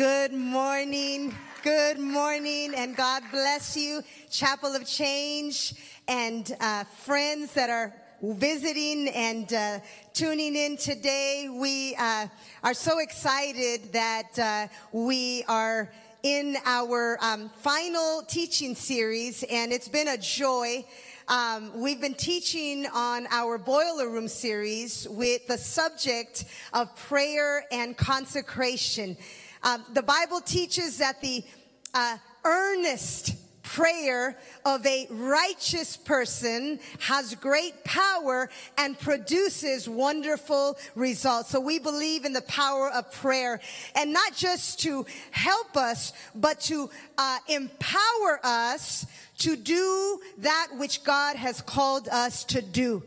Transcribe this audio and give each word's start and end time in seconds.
Good 0.00 0.32
morning. 0.32 1.34
Good 1.62 1.98
morning, 1.98 2.72
and 2.74 2.96
God 2.96 3.22
bless 3.30 3.76
you, 3.76 4.00
Chapel 4.30 4.74
of 4.74 4.86
Change, 4.86 5.74
and 6.08 6.56
uh, 6.58 6.84
friends 6.84 7.52
that 7.52 7.68
are 7.68 7.92
visiting 8.22 9.08
and 9.08 9.52
uh, 9.52 9.80
tuning 10.14 10.56
in 10.56 10.78
today. 10.78 11.50
We 11.52 11.96
uh, 11.96 12.28
are 12.64 12.72
so 12.72 13.00
excited 13.00 13.92
that 13.92 14.38
uh, 14.38 14.68
we 14.90 15.44
are 15.46 15.92
in 16.22 16.56
our 16.64 17.18
um, 17.20 17.50
final 17.56 18.22
teaching 18.22 18.74
series, 18.74 19.42
and 19.50 19.70
it's 19.70 19.88
been 19.88 20.08
a 20.08 20.16
joy. 20.16 20.82
Um, 21.28 21.78
we've 21.78 22.00
been 22.00 22.14
teaching 22.14 22.86
on 22.86 23.26
our 23.30 23.58
boiler 23.58 24.08
room 24.08 24.28
series 24.28 25.06
with 25.10 25.46
the 25.46 25.58
subject 25.58 26.46
of 26.72 26.96
prayer 26.96 27.66
and 27.70 27.98
consecration. 27.98 29.18
Um, 29.62 29.84
the 29.92 30.02
Bible 30.02 30.40
teaches 30.40 30.98
that 30.98 31.20
the 31.20 31.44
uh, 31.92 32.16
earnest 32.44 33.34
prayer 33.62 34.36
of 34.64 34.84
a 34.84 35.06
righteous 35.10 35.96
person 35.96 36.80
has 36.98 37.34
great 37.36 37.84
power 37.84 38.48
and 38.78 38.98
produces 38.98 39.88
wonderful 39.88 40.76
results. 40.96 41.50
So 41.50 41.60
we 41.60 41.78
believe 41.78 42.24
in 42.24 42.32
the 42.32 42.42
power 42.42 42.90
of 42.90 43.12
prayer 43.12 43.60
and 43.94 44.12
not 44.12 44.34
just 44.34 44.80
to 44.80 45.06
help 45.30 45.76
us, 45.76 46.12
but 46.34 46.60
to 46.62 46.90
uh, 47.16 47.38
empower 47.48 48.40
us 48.42 49.06
to 49.38 49.54
do 49.56 50.20
that 50.38 50.68
which 50.76 51.04
God 51.04 51.36
has 51.36 51.60
called 51.60 52.08
us 52.08 52.44
to 52.44 52.62
do. 52.62 53.02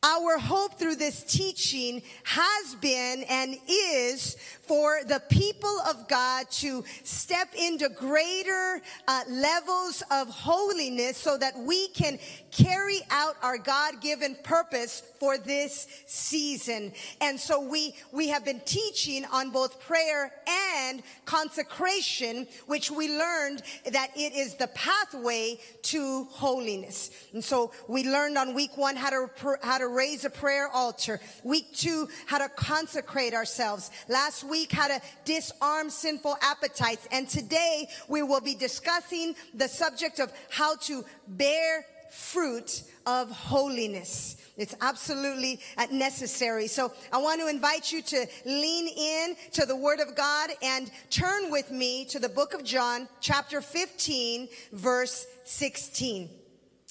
Our 0.00 0.38
hope 0.38 0.78
through 0.78 0.94
this 0.94 1.24
teaching 1.24 2.02
has 2.22 2.76
been 2.76 3.24
and 3.28 3.58
is 3.66 4.36
for 4.68 5.00
the 5.06 5.20
people 5.30 5.80
of 5.88 6.06
God 6.08 6.50
to 6.50 6.84
step 7.02 7.48
into 7.58 7.88
greater 7.88 8.82
uh, 9.08 9.22
levels 9.30 10.02
of 10.10 10.28
holiness 10.28 11.16
so 11.16 11.38
that 11.38 11.58
we 11.58 11.88
can 11.88 12.18
carry 12.50 13.00
out 13.10 13.36
our 13.42 13.56
God-given 13.56 14.36
purpose 14.44 15.02
for 15.18 15.38
this 15.38 15.86
season. 16.06 16.92
And 17.22 17.40
so 17.40 17.60
we, 17.60 17.94
we 18.12 18.28
have 18.28 18.44
been 18.44 18.60
teaching 18.60 19.24
on 19.32 19.50
both 19.50 19.80
prayer 19.80 20.30
and 20.46 21.02
consecration, 21.24 22.46
which 22.66 22.90
we 22.90 23.08
learned 23.08 23.62
that 23.90 24.10
it 24.16 24.34
is 24.34 24.54
the 24.56 24.68
pathway 24.68 25.58
to 25.82 26.24
holiness. 26.24 27.10
And 27.32 27.42
so 27.42 27.72
we 27.88 28.04
learned 28.04 28.36
on 28.36 28.54
week 28.54 28.76
one 28.76 28.96
how 28.96 29.10
to, 29.10 29.58
how 29.62 29.78
to 29.78 29.88
raise 29.88 30.26
a 30.26 30.30
prayer 30.30 30.68
altar. 30.68 31.20
Week 31.42 31.72
two, 31.74 32.08
how 32.26 32.38
to 32.38 32.48
consecrate 32.50 33.32
ourselves. 33.32 33.90
Last 34.08 34.44
week, 34.44 34.57
how 34.66 34.88
to 34.88 35.00
disarm 35.24 35.90
sinful 35.90 36.36
appetites. 36.42 37.06
And 37.12 37.28
today 37.28 37.88
we 38.08 38.22
will 38.22 38.40
be 38.40 38.54
discussing 38.54 39.34
the 39.54 39.68
subject 39.68 40.18
of 40.18 40.32
how 40.50 40.76
to 40.76 41.04
bear 41.26 41.84
fruit 42.10 42.82
of 43.06 43.30
holiness. 43.30 44.36
It's 44.56 44.74
absolutely 44.80 45.60
necessary. 45.92 46.66
So 46.66 46.92
I 47.12 47.18
want 47.18 47.40
to 47.40 47.48
invite 47.48 47.92
you 47.92 48.02
to 48.02 48.26
lean 48.44 48.88
in 48.88 49.36
to 49.52 49.66
the 49.66 49.76
word 49.76 50.00
of 50.00 50.16
God 50.16 50.50
and 50.62 50.90
turn 51.10 51.50
with 51.50 51.70
me 51.70 52.04
to 52.06 52.18
the 52.18 52.28
book 52.28 52.54
of 52.54 52.64
John, 52.64 53.08
chapter 53.20 53.60
15, 53.60 54.48
verse 54.72 55.26
16. 55.44 56.28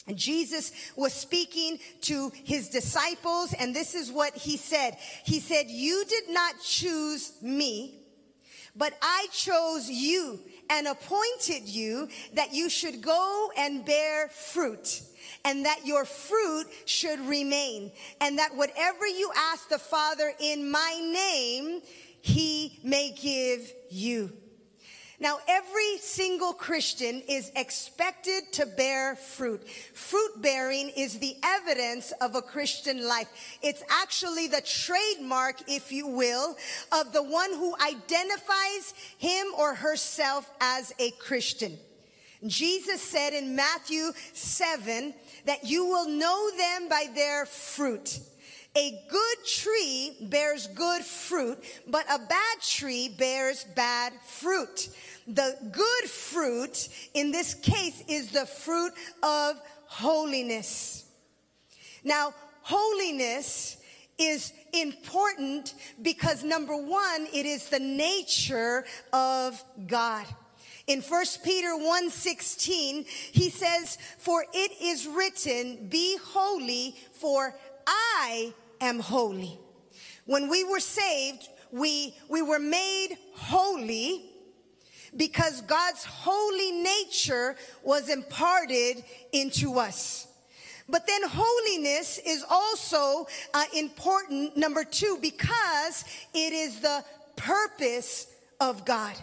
And 0.07 0.17
Jesus 0.17 0.71
was 0.95 1.11
speaking 1.11 1.79
to 2.01 2.31
his 2.45 2.69
disciples, 2.69 3.53
and 3.53 3.75
this 3.75 3.93
is 3.93 4.11
what 4.11 4.33
he 4.35 4.55
said. 4.55 4.97
He 5.25 5.39
said, 5.39 5.65
You 5.67 6.05
did 6.07 6.29
not 6.29 6.55
choose 6.61 7.33
me, 7.41 7.99
but 8.75 8.93
I 9.01 9.27
chose 9.33 9.89
you 9.89 10.39
and 10.69 10.87
appointed 10.87 11.67
you 11.67 12.07
that 12.33 12.53
you 12.53 12.69
should 12.69 13.01
go 13.01 13.51
and 13.57 13.85
bear 13.85 14.29
fruit 14.29 15.01
and 15.43 15.65
that 15.65 15.85
your 15.85 16.05
fruit 16.05 16.67
should 16.85 17.19
remain 17.21 17.91
and 18.21 18.37
that 18.37 18.55
whatever 18.55 19.05
you 19.05 19.31
ask 19.51 19.69
the 19.69 19.79
Father 19.79 20.31
in 20.39 20.69
my 20.69 20.99
name, 21.01 21.81
he 22.21 22.79
may 22.83 23.11
give 23.11 23.73
you. 23.89 24.31
Now, 25.19 25.39
every 25.47 25.97
single 25.97 26.53
Christian 26.53 27.23
is 27.27 27.51
expected 27.55 28.53
to 28.53 28.67
bear 28.67 29.15
fruit. 29.15 29.67
Fruit 29.67 30.41
bearing 30.41 30.89
is 30.89 31.17
the 31.17 31.35
evidence 31.43 32.13
of 32.21 32.35
a 32.35 32.41
Christian 32.41 33.03
life. 33.07 33.27
It's 33.63 33.81
actually 33.89 34.47
the 34.47 34.61
trademark, 34.61 35.67
if 35.67 35.91
you 35.91 36.05
will, 36.05 36.55
of 36.91 37.13
the 37.13 37.23
one 37.23 37.51
who 37.51 37.75
identifies 37.83 38.93
him 39.17 39.47
or 39.57 39.73
herself 39.73 40.47
as 40.61 40.93
a 40.99 41.09
Christian. 41.11 41.79
Jesus 42.45 43.01
said 43.01 43.33
in 43.33 43.55
Matthew 43.55 44.11
7 44.33 45.15
that 45.45 45.65
you 45.65 45.85
will 45.85 46.07
know 46.07 46.51
them 46.55 46.89
by 46.89 47.07
their 47.15 47.47
fruit. 47.47 48.19
A 48.77 48.91
good 49.09 49.37
tree 49.43 50.15
bears 50.21 50.67
good 50.67 51.01
fruit, 51.01 51.57
but 51.87 52.05
a 52.11 52.19
bad 52.19 52.61
tree 52.61 53.09
bears 53.09 53.65
bad 53.75 54.13
fruit. 54.27 54.89
The 55.25 55.57
good 55.71 56.09
fruit 56.09 56.87
in 57.15 57.31
this 57.31 57.55
case 57.55 58.03
is 58.07 58.29
the 58.29 58.45
fruit 58.45 58.93
of 59.23 59.59
holiness. 59.87 61.05
Now, 62.03 62.35
holiness 62.61 63.77
is 64.19 64.53
important 64.73 65.73
because 66.03 66.43
number 66.43 66.77
one, 66.77 67.27
it 67.33 67.47
is 67.47 67.69
the 67.69 67.79
nature 67.79 68.85
of 69.11 69.63
God. 69.87 70.27
In 70.85 71.01
1 71.01 71.41
Peter 71.43 71.75
1:16, 71.75 73.05
he 73.31 73.49
says, 73.49 73.97
"For 74.19 74.45
it 74.53 74.71
is 74.79 75.07
written, 75.07 75.87
be 75.89 76.17
holy, 76.17 76.95
for 77.19 77.59
I 77.87 78.53
am 78.81 78.99
holy. 78.99 79.59
When 80.25 80.49
we 80.49 80.63
were 80.63 80.79
saved, 80.79 81.47
we, 81.71 82.15
we 82.29 82.41
were 82.41 82.59
made 82.59 83.17
holy 83.33 84.25
because 85.15 85.61
God's 85.61 86.03
holy 86.03 86.71
nature 86.71 87.55
was 87.83 88.09
imparted 88.09 89.03
into 89.31 89.79
us. 89.79 90.27
But 90.89 91.05
then 91.05 91.21
holiness 91.25 92.19
is 92.25 92.45
also 92.49 93.27
uh, 93.53 93.63
important, 93.75 94.55
number 94.55 94.83
two, 94.83 95.17
because 95.21 96.05
it 96.33 96.53
is 96.53 96.79
the 96.79 97.03
purpose 97.35 98.27
of 98.59 98.85
God. 98.85 99.15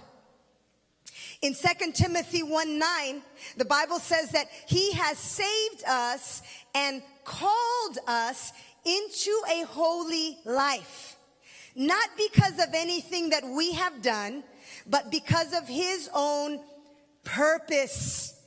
In 1.41 1.55
2 1.55 1.93
Timothy 1.93 2.43
1 2.43 2.79
9, 2.79 3.23
the 3.57 3.65
Bible 3.65 3.99
says 3.99 4.31
that 4.31 4.47
he 4.67 4.93
has 4.93 5.19
saved 5.19 5.85
us 5.87 6.43
and 6.75 7.03
called 7.25 7.99
us 8.07 8.53
into 8.85 9.43
a 9.51 9.65
holy 9.67 10.39
life. 10.45 11.17
Not 11.75 12.09
because 12.17 12.55
of 12.55 12.75
anything 12.75 13.31
that 13.31 13.45
we 13.45 13.73
have 13.73 14.03
done, 14.03 14.45
but 14.87 15.11
because 15.11 15.53
of 15.53 15.67
his 15.67 16.09
own 16.15 16.61
purpose. 17.25 18.41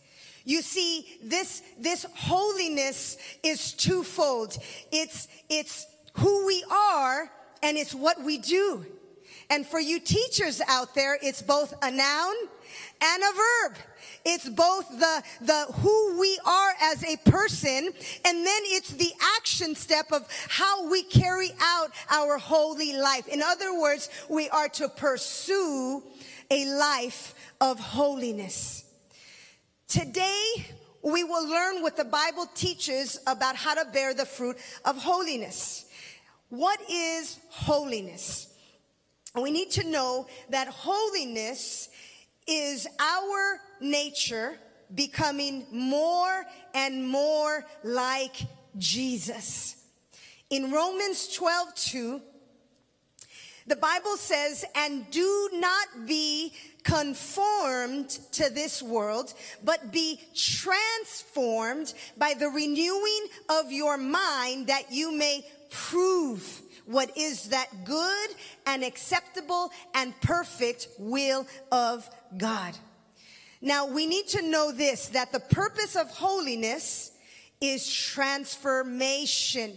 You 0.45 0.61
see, 0.61 1.05
this, 1.21 1.61
this 1.77 2.05
holiness 2.15 3.17
is 3.43 3.73
twofold. 3.73 4.57
It's, 4.91 5.27
it's 5.49 5.85
who 6.13 6.45
we 6.45 6.63
are 6.71 7.29
and 7.61 7.77
it's 7.77 7.93
what 7.93 8.21
we 8.23 8.37
do. 8.37 8.85
And 9.49 9.65
for 9.65 9.79
you 9.79 9.99
teachers 9.99 10.61
out 10.67 10.95
there, 10.95 11.17
it's 11.21 11.41
both 11.41 11.73
a 11.81 11.91
noun 11.91 12.35
and 13.01 13.23
a 13.23 13.33
verb. 13.35 13.77
It's 14.25 14.49
both 14.49 14.89
the, 14.89 15.23
the 15.41 15.65
who 15.75 16.19
we 16.19 16.39
are 16.45 16.73
as 16.81 17.03
a 17.03 17.17
person, 17.29 17.93
and 18.25 18.45
then 18.45 18.61
it's 18.65 18.89
the 18.89 19.11
action 19.37 19.75
step 19.75 20.11
of 20.11 20.27
how 20.49 20.89
we 20.89 21.03
carry 21.03 21.51
out 21.61 21.91
our 22.09 22.37
holy 22.37 22.93
life. 22.93 23.27
In 23.27 23.41
other 23.41 23.79
words, 23.79 24.09
we 24.29 24.49
are 24.49 24.69
to 24.69 24.89
pursue 24.89 26.03
a 26.49 26.65
life 26.77 27.35
of 27.61 27.79
holiness. 27.79 28.83
Today, 29.87 30.65
we 31.01 31.23
will 31.23 31.47
learn 31.49 31.81
what 31.81 31.95
the 31.95 32.03
Bible 32.05 32.47
teaches 32.53 33.19
about 33.27 33.55
how 33.55 33.75
to 33.75 33.89
bear 33.91 34.13
the 34.13 34.25
fruit 34.25 34.57
of 34.83 34.97
holiness. 34.97 35.85
What 36.49 36.79
is 36.89 37.37
holiness? 37.49 38.53
We 39.35 39.51
need 39.51 39.71
to 39.71 39.87
know 39.87 40.27
that 40.49 40.67
holiness 40.67 41.89
is 42.47 42.87
our 42.99 43.59
nature 43.81 44.57
becoming 44.93 45.65
more 45.71 46.45
and 46.73 47.07
more 47.07 47.65
like 47.83 48.35
Jesus. 48.77 49.75
In 50.49 50.71
Romans 50.71 51.33
12, 51.33 51.75
2, 51.75 52.21
the 53.67 53.75
Bible 53.75 54.15
says, 54.15 54.63
and 54.75 55.09
do 55.11 55.49
not 55.53 56.07
be 56.07 56.53
conformed 56.83 58.09
to 58.31 58.49
this 58.49 58.81
world, 58.81 59.33
but 59.61 59.91
be 59.91 60.21
transformed 60.33 61.93
by 62.17 62.33
the 62.33 62.47
renewing 62.47 63.27
of 63.49 63.69
your 63.73 63.97
mind 63.97 64.67
that 64.67 64.89
you 64.89 65.11
may 65.11 65.45
prove 65.69 66.61
what 66.85 67.17
is 67.17 67.49
that 67.49 67.67
good 67.83 68.29
and 68.65 68.85
acceptable 68.85 69.69
and 69.93 70.19
perfect 70.21 70.87
will 70.97 71.45
of 71.69 72.09
God. 72.35 72.77
Now 73.61 73.87
we 73.87 74.05
need 74.05 74.27
to 74.29 74.41
know 74.41 74.71
this, 74.71 75.09
that 75.09 75.31
the 75.31 75.39
purpose 75.39 75.95
of 75.95 76.09
holiness 76.09 77.11
is 77.59 77.91
transformation. 77.91 79.73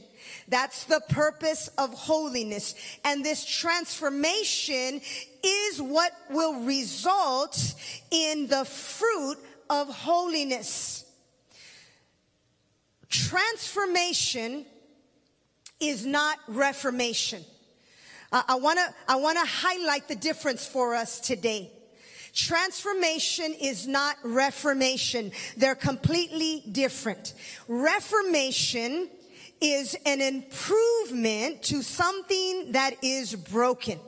That's 0.48 0.84
the 0.84 1.00
purpose 1.08 1.68
of 1.78 1.94
holiness. 1.94 2.74
And 3.04 3.24
this 3.24 3.44
transformation 3.44 5.00
is 5.42 5.80
what 5.80 6.12
will 6.30 6.60
result 6.60 7.74
in 8.10 8.48
the 8.48 8.64
fruit 8.64 9.38
of 9.70 9.88
holiness. 9.88 11.04
Transformation 13.08 14.66
is 15.80 16.04
not 16.04 16.38
reformation. 16.48 17.42
Uh, 18.30 18.42
I 18.46 18.54
want 18.56 18.78
to 18.78 18.94
I 19.08 19.16
want 19.16 19.38
to 19.38 19.44
highlight 19.44 20.06
the 20.06 20.14
difference 20.14 20.66
for 20.66 20.94
us 20.94 21.18
today. 21.18 21.72
Transformation 22.32 23.54
is 23.60 23.86
not 23.86 24.16
reformation. 24.22 25.32
They're 25.56 25.74
completely 25.74 26.62
different. 26.70 27.34
Reformation 27.68 29.08
is 29.60 29.96
an 30.06 30.20
improvement 30.20 31.62
to 31.64 31.82
something 31.82 32.72
that 32.72 32.94
is 33.02 33.34
broken. 33.34 34.00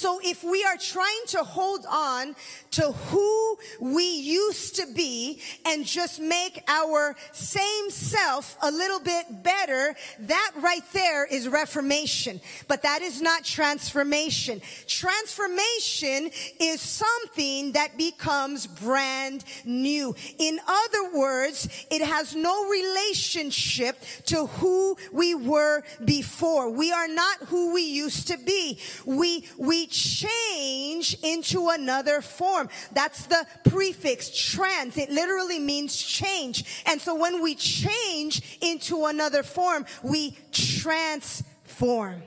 So 0.00 0.18
if 0.24 0.42
we 0.42 0.64
are 0.64 0.78
trying 0.78 1.26
to 1.26 1.44
hold 1.44 1.84
on 1.86 2.34
to 2.70 2.90
who 2.90 3.58
we 3.82 4.04
used 4.04 4.76
to 4.76 4.86
be 4.94 5.42
and 5.66 5.84
just 5.84 6.18
make 6.18 6.64
our 6.68 7.14
same 7.32 7.90
self 7.90 8.56
a 8.62 8.70
little 8.70 9.00
bit 9.00 9.42
better, 9.42 9.94
that 10.20 10.52
right 10.56 10.82
there 10.94 11.26
is 11.26 11.48
reformation. 11.48 12.40
But 12.66 12.80
that 12.84 13.02
is 13.02 13.20
not 13.20 13.44
transformation. 13.44 14.62
Transformation 14.86 16.30
is 16.58 16.80
something 16.80 17.72
that 17.72 17.98
becomes 17.98 18.66
brand 18.66 19.44
new. 19.66 20.16
In 20.38 20.60
other 20.66 21.14
words, 21.14 21.68
it 21.90 22.00
has 22.00 22.34
no 22.34 22.70
relationship 22.70 23.98
to 24.26 24.46
who 24.46 24.96
we 25.12 25.34
were 25.34 25.82
before. 26.06 26.70
We 26.70 26.90
are 26.90 27.08
not 27.08 27.36
who 27.48 27.74
we 27.74 27.82
used 27.82 28.28
to 28.28 28.38
be. 28.38 28.78
We, 29.04 29.44
we 29.58 29.89
change 29.90 31.16
into 31.22 31.68
another 31.68 32.20
form. 32.20 32.68
That's 32.92 33.26
the 33.26 33.46
prefix 33.68 34.30
trans. 34.52 34.96
It 34.96 35.10
literally 35.10 35.58
means 35.58 35.96
change. 35.96 36.64
And 36.86 37.00
so 37.00 37.14
when 37.14 37.42
we 37.42 37.54
change 37.54 38.58
into 38.60 39.06
another 39.06 39.42
form, 39.42 39.84
we 40.02 40.36
transform. 40.52 42.22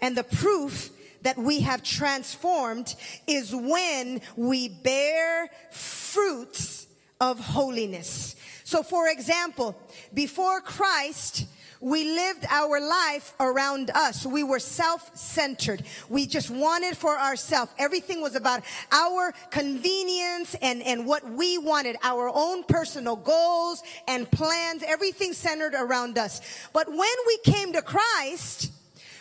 And 0.00 0.16
the 0.16 0.24
proof 0.24 0.90
that 1.22 1.38
we 1.38 1.60
have 1.60 1.82
transformed 1.82 2.94
is 3.26 3.54
when 3.54 4.20
we 4.36 4.68
bear 4.68 5.48
fruits 5.70 6.86
of 7.20 7.40
holiness. 7.40 8.36
So 8.64 8.82
for 8.82 9.08
example, 9.08 9.76
before 10.12 10.60
Christ, 10.60 11.46
we 11.86 12.02
lived 12.02 12.44
our 12.50 12.80
life 12.80 13.32
around 13.38 13.92
us. 13.94 14.26
We 14.26 14.42
were 14.42 14.58
self-centered. 14.58 15.84
We 16.08 16.26
just 16.26 16.50
wanted 16.50 16.96
for 16.96 17.16
ourselves. 17.16 17.70
Everything 17.78 18.20
was 18.20 18.34
about 18.34 18.62
our 18.90 19.32
convenience 19.52 20.56
and, 20.60 20.82
and 20.82 21.06
what 21.06 21.22
we 21.30 21.58
wanted, 21.58 21.94
our 22.02 22.28
own 22.34 22.64
personal 22.64 23.14
goals 23.14 23.84
and 24.08 24.28
plans, 24.28 24.82
everything 24.82 25.32
centered 25.32 25.74
around 25.74 26.18
us. 26.18 26.40
But 26.72 26.88
when 26.88 27.16
we 27.28 27.38
came 27.44 27.72
to 27.74 27.82
Christ, 27.82 28.72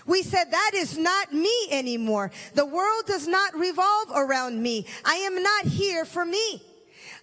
we 0.08 0.24
said, 0.24 0.46
that 0.50 0.72
is 0.74 0.98
not 0.98 1.32
me 1.32 1.68
anymore. 1.70 2.32
The 2.56 2.66
world 2.66 3.04
does 3.06 3.28
not 3.28 3.54
revolve 3.54 4.10
around 4.16 4.60
me. 4.60 4.88
I 5.04 5.18
am 5.18 5.44
not 5.44 5.66
here 5.66 6.04
for 6.04 6.26
me. 6.26 6.64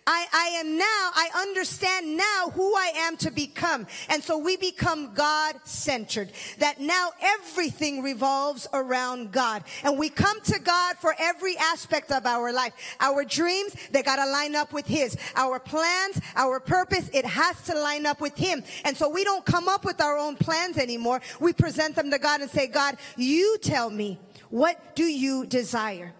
I, 0.06 0.26
I 0.32 0.46
am 0.58 0.76
now, 0.76 0.84
I 0.84 1.28
understand 1.36 2.16
now 2.16 2.50
who 2.54 2.74
I 2.74 2.92
am 2.96 3.16
to 3.18 3.30
become. 3.30 3.86
And 4.08 4.22
so 4.22 4.36
we 4.36 4.56
become 4.56 5.14
God 5.14 5.54
centered. 5.64 6.32
That 6.58 6.80
now 6.80 7.10
everything 7.20 8.02
revolves 8.02 8.66
around 8.72 9.30
God. 9.30 9.62
And 9.84 9.96
we 9.96 10.08
come 10.08 10.40
to 10.42 10.58
God 10.58 10.96
for 10.96 11.14
every 11.18 11.56
aspect 11.56 12.10
of 12.10 12.26
our 12.26 12.52
life. 12.52 12.72
Our 12.98 13.24
dreams, 13.24 13.76
they 13.92 14.02
gotta 14.02 14.28
line 14.28 14.56
up 14.56 14.72
with 14.72 14.86
His. 14.86 15.16
Our 15.36 15.60
plans, 15.60 16.20
our 16.34 16.58
purpose, 16.58 17.08
it 17.12 17.24
has 17.24 17.62
to 17.66 17.78
line 17.78 18.04
up 18.04 18.20
with 18.20 18.36
Him. 18.36 18.64
And 18.84 18.96
so 18.96 19.08
we 19.08 19.22
don't 19.22 19.44
come 19.44 19.68
up 19.68 19.84
with 19.84 20.00
our 20.00 20.18
own 20.18 20.34
plans 20.34 20.78
anymore. 20.78 21.20
We 21.38 21.52
present 21.52 21.94
them 21.94 22.10
to 22.10 22.18
God 22.18 22.40
and 22.40 22.50
say, 22.50 22.66
God, 22.66 22.96
you 23.16 23.56
tell 23.62 23.88
me, 23.88 24.18
what 24.50 24.96
do 24.96 25.04
you 25.04 25.46
desire? 25.46 26.12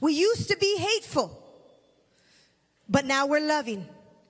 We 0.00 0.14
used 0.14 0.48
to 0.48 0.56
be 0.56 0.76
hateful. 0.78 1.43
But 2.88 3.04
now 3.06 3.26
we're 3.26 3.46
loving. 3.46 3.88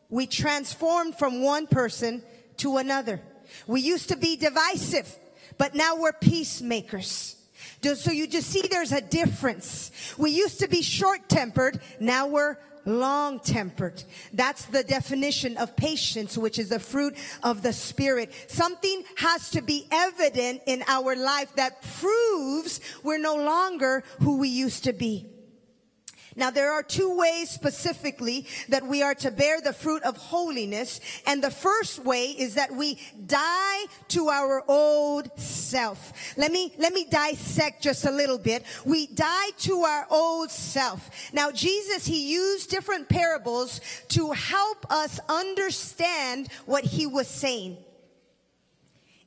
We 0.08 0.26
transformed 0.26 1.16
from 1.16 1.42
one 1.42 1.66
person 1.66 2.22
to 2.58 2.76
another. 2.76 3.20
We 3.66 3.80
used 3.80 4.08
to 4.10 4.16
be 4.16 4.36
divisive, 4.36 5.12
but 5.58 5.74
now 5.74 5.96
we're 5.96 6.12
peacemakers. 6.12 7.36
So 7.82 8.10
you 8.10 8.26
just 8.26 8.48
see 8.48 8.62
there's 8.62 8.92
a 8.92 9.00
difference. 9.00 9.90
We 10.16 10.30
used 10.30 10.60
to 10.60 10.68
be 10.68 10.82
short 10.82 11.28
tempered. 11.28 11.80
Now 12.00 12.26
we're 12.26 12.56
long 12.86 13.40
tempered. 13.40 14.02
That's 14.32 14.64
the 14.66 14.84
definition 14.84 15.56
of 15.56 15.76
patience, 15.76 16.38
which 16.38 16.58
is 16.58 16.68
the 16.68 16.78
fruit 16.78 17.16
of 17.42 17.62
the 17.62 17.72
spirit. 17.72 18.32
Something 18.48 19.04
has 19.16 19.50
to 19.50 19.62
be 19.62 19.86
evident 19.90 20.62
in 20.66 20.82
our 20.86 21.16
life 21.16 21.54
that 21.56 21.82
proves 21.82 22.80
we're 23.02 23.18
no 23.18 23.36
longer 23.36 24.04
who 24.20 24.38
we 24.38 24.48
used 24.48 24.84
to 24.84 24.92
be. 24.92 25.26
Now 26.36 26.50
there 26.50 26.72
are 26.72 26.82
two 26.82 27.16
ways 27.16 27.50
specifically 27.50 28.46
that 28.68 28.86
we 28.86 29.02
are 29.02 29.14
to 29.16 29.30
bear 29.30 29.60
the 29.60 29.72
fruit 29.72 30.02
of 30.02 30.16
holiness. 30.16 31.00
And 31.26 31.42
the 31.42 31.50
first 31.50 32.04
way 32.04 32.26
is 32.26 32.54
that 32.54 32.72
we 32.72 32.98
die 33.26 33.84
to 34.08 34.28
our 34.28 34.64
old 34.68 35.38
self. 35.38 36.12
Let 36.36 36.50
me, 36.50 36.72
let 36.78 36.92
me 36.92 37.06
dissect 37.08 37.82
just 37.82 38.04
a 38.04 38.10
little 38.10 38.38
bit. 38.38 38.64
We 38.84 39.06
die 39.06 39.50
to 39.58 39.80
our 39.82 40.06
old 40.10 40.50
self. 40.50 41.10
Now 41.32 41.50
Jesus, 41.50 42.04
he 42.06 42.32
used 42.32 42.70
different 42.70 43.08
parables 43.08 43.80
to 44.08 44.32
help 44.32 44.90
us 44.90 45.20
understand 45.28 46.48
what 46.66 46.84
he 46.84 47.06
was 47.06 47.28
saying 47.28 47.76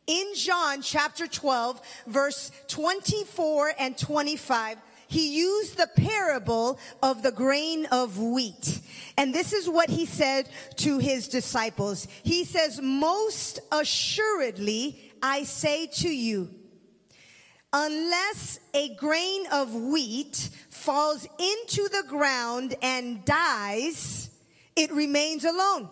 in 0.08 0.34
John 0.36 0.82
chapter 0.82 1.28
12, 1.28 1.82
verse 2.08 2.52
24 2.70 3.74
and 3.78 3.98
25, 3.98 4.78
he 5.08 5.38
used 5.38 5.78
the 5.78 5.90
parable 5.96 6.80
of 7.02 7.24
the 7.24 7.32
grain 7.32 7.86
of 7.88 8.18
wheat. 8.18 8.82
And 9.18 9.34
this 9.34 9.54
is 9.54 9.70
what 9.70 9.90
he 9.90 10.06
said 10.06 10.50
to 10.78 11.00
his 11.00 11.28
disciples. 11.28 12.08
He 12.24 12.44
says, 12.46 12.82
most 12.82 13.60
assuredly, 13.72 15.14
I 15.22 15.44
say 15.44 15.88
to 15.88 16.10
you, 16.10 16.50
unless 17.74 18.60
a 18.74 18.96
grain 18.96 19.46
of 19.52 19.74
wheat 19.74 20.50
falls 20.70 21.28
into 21.40 21.90
the 21.90 22.04
ground 22.08 22.76
and 22.82 23.26
dies, 23.26 24.30
it 24.76 24.92
remains 24.92 25.44
alone. 25.46 25.90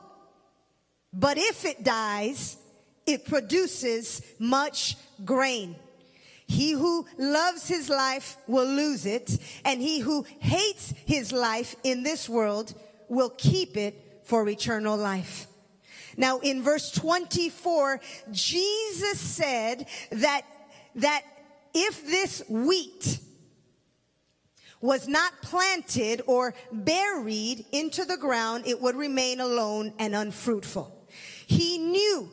But 1.12 1.38
if 1.38 1.66
it 1.66 1.84
dies, 1.84 2.58
it 3.06 3.26
produces 3.26 4.22
much 4.40 4.98
grain. 5.24 5.76
He 6.48 6.72
who 6.72 7.06
loves 7.18 7.68
his 7.68 7.90
life 7.90 8.38
will 8.48 8.68
lose 8.68 9.06
it, 9.06 9.38
and 9.64 9.82
he 9.82 10.00
who 10.00 10.26
hates 10.40 10.94
his 11.06 11.32
life 11.32 11.76
in 11.84 12.04
this 12.04 12.30
world 12.30 12.74
will 13.10 13.30
keep 13.30 13.78
it 13.78 14.22
for 14.26 14.48
eternal 14.48 14.98
life. 14.98 15.48
Now 16.18 16.40
in 16.40 16.62
verse 16.62 16.92
24, 16.92 18.00
Jesus 18.32 19.20
said 19.20 19.88
that, 20.12 20.44
that 20.96 21.24
if 21.74 22.06
this 22.06 22.42
wheat 22.48 23.20
was 24.82 25.08
not 25.08 25.34
planted 25.42 26.22
or 26.28 26.54
buried 26.72 27.66
into 27.72 28.06
the 28.06 28.18
ground, 28.18 28.68
it 28.68 28.80
would 28.80 28.96
remain 28.96 29.40
alone 29.40 29.94
and 30.00 30.16
unfruitful. 30.16 30.92
He 31.48 31.78
knew 31.78 32.30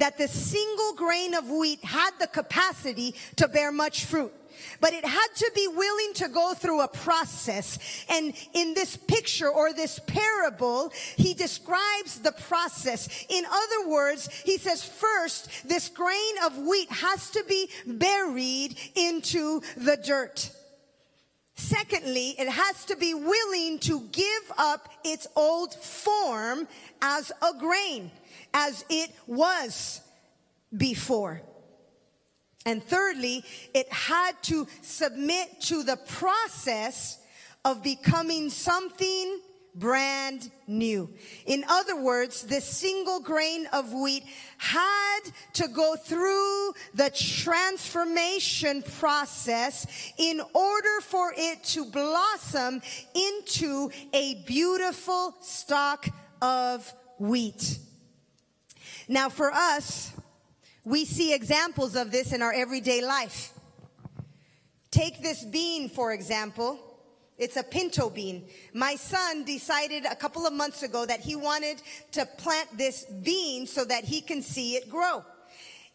that 0.00 0.18
the 0.18 0.28
single 0.28 0.94
grain 0.94 1.34
of 1.34 1.48
wheat 1.48 1.84
had 1.84 2.10
the 2.18 2.26
capacity 2.26 3.14
to 3.36 3.46
bear 3.48 3.70
much 3.70 4.06
fruit. 4.06 4.32
But 4.80 4.92
it 4.92 5.04
had 5.04 5.28
to 5.36 5.50
be 5.54 5.68
willing 5.68 6.12
to 6.14 6.28
go 6.28 6.54
through 6.54 6.82
a 6.82 6.88
process. 6.88 7.78
And 8.08 8.34
in 8.52 8.74
this 8.74 8.96
picture 8.96 9.48
or 9.48 9.72
this 9.72 9.98
parable, 10.06 10.92
he 11.16 11.34
describes 11.34 12.18
the 12.20 12.32
process. 12.32 13.24
In 13.28 13.44
other 13.46 13.88
words, 13.88 14.28
he 14.44 14.58
says 14.58 14.84
first, 14.84 15.68
this 15.68 15.88
grain 15.88 16.34
of 16.44 16.58
wheat 16.58 16.90
has 16.90 17.30
to 17.30 17.44
be 17.48 17.70
buried 17.86 18.76
into 18.94 19.62
the 19.76 19.96
dirt. 19.96 20.50
Secondly, 21.54 22.34
it 22.38 22.48
has 22.48 22.86
to 22.86 22.96
be 22.96 23.12
willing 23.12 23.78
to 23.80 24.00
give 24.12 24.52
up 24.56 24.88
its 25.04 25.26
old 25.36 25.74
form 25.74 26.66
as 27.02 27.30
a 27.42 27.58
grain 27.58 28.10
as 28.52 28.84
it 28.88 29.10
was 29.26 30.00
before. 30.76 31.42
And 32.66 32.82
thirdly, 32.82 33.44
it 33.74 33.90
had 33.92 34.32
to 34.44 34.66
submit 34.82 35.60
to 35.62 35.82
the 35.82 35.96
process 35.96 37.18
of 37.64 37.82
becoming 37.82 38.50
something 38.50 39.40
brand 39.74 40.50
new. 40.66 41.08
In 41.46 41.64
other 41.68 42.00
words, 42.00 42.42
this 42.42 42.64
single 42.64 43.20
grain 43.20 43.66
of 43.72 43.92
wheat 43.92 44.24
had 44.58 45.20
to 45.54 45.68
go 45.68 45.96
through 45.96 46.72
the 46.94 47.10
transformation 47.10 48.82
process 48.98 49.86
in 50.18 50.40
order 50.54 51.00
for 51.02 51.32
it 51.36 51.62
to 51.64 51.84
blossom 51.86 52.82
into 53.14 53.90
a 54.12 54.42
beautiful 54.46 55.34
stalk 55.40 56.08
of 56.42 56.92
wheat. 57.18 57.78
Now 59.10 59.28
for 59.28 59.52
us, 59.52 60.12
we 60.84 61.04
see 61.04 61.34
examples 61.34 61.96
of 61.96 62.12
this 62.12 62.32
in 62.32 62.42
our 62.42 62.52
everyday 62.52 63.04
life. 63.04 63.52
Take 64.92 65.20
this 65.20 65.44
bean, 65.44 65.88
for 65.88 66.12
example. 66.12 66.78
It's 67.36 67.56
a 67.56 67.64
pinto 67.64 68.08
bean. 68.08 68.44
My 68.72 68.94
son 68.94 69.42
decided 69.42 70.04
a 70.04 70.14
couple 70.14 70.46
of 70.46 70.52
months 70.52 70.84
ago 70.84 71.06
that 71.06 71.18
he 71.18 71.34
wanted 71.34 71.82
to 72.12 72.24
plant 72.24 72.78
this 72.78 73.04
bean 73.04 73.66
so 73.66 73.84
that 73.84 74.04
he 74.04 74.20
can 74.20 74.42
see 74.42 74.76
it 74.76 74.88
grow. 74.88 75.24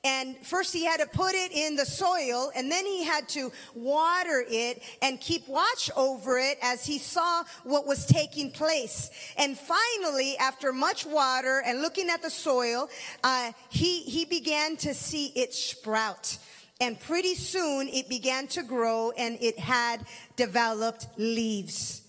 And 0.05 0.38
first 0.38 0.71
he 0.71 0.85
had 0.85 1.00
to 1.00 1.07
put 1.07 1.33
it 1.33 1.51
in 1.51 1.75
the 1.75 1.85
soil 1.85 2.51
and 2.55 2.71
then 2.71 2.85
he 2.85 3.03
had 3.03 3.27
to 3.29 3.51
water 3.74 4.45
it 4.47 4.83
and 5.01 5.19
keep 5.19 5.47
watch 5.47 5.89
over 5.97 6.38
it 6.38 6.59
as 6.62 6.85
he 6.85 7.00
saw 7.00 7.43
what 7.63 7.88
was 7.88 8.05
taking 8.05 8.51
place. 8.51 9.09
And 9.35 9.57
finally, 9.57 10.38
after 10.38 10.71
much 10.71 11.07
water 11.07 11.63
and 11.65 11.81
looking 11.81 12.12
at 12.12 12.21
the 12.21 12.29
soil, 12.29 12.88
uh, 13.24 13.51
he, 13.69 14.01
he 14.01 14.25
began 14.25 14.77
to 14.77 14.93
see 14.93 15.31
it 15.35 15.55
sprout. 15.55 16.38
And 16.79 17.00
pretty 17.00 17.33
soon 17.33 17.88
it 17.88 18.07
began 18.07 18.45
to 18.50 18.62
grow 18.62 19.09
and 19.17 19.39
it 19.41 19.57
had 19.57 20.05
developed 20.35 21.07
leaves. 21.17 22.04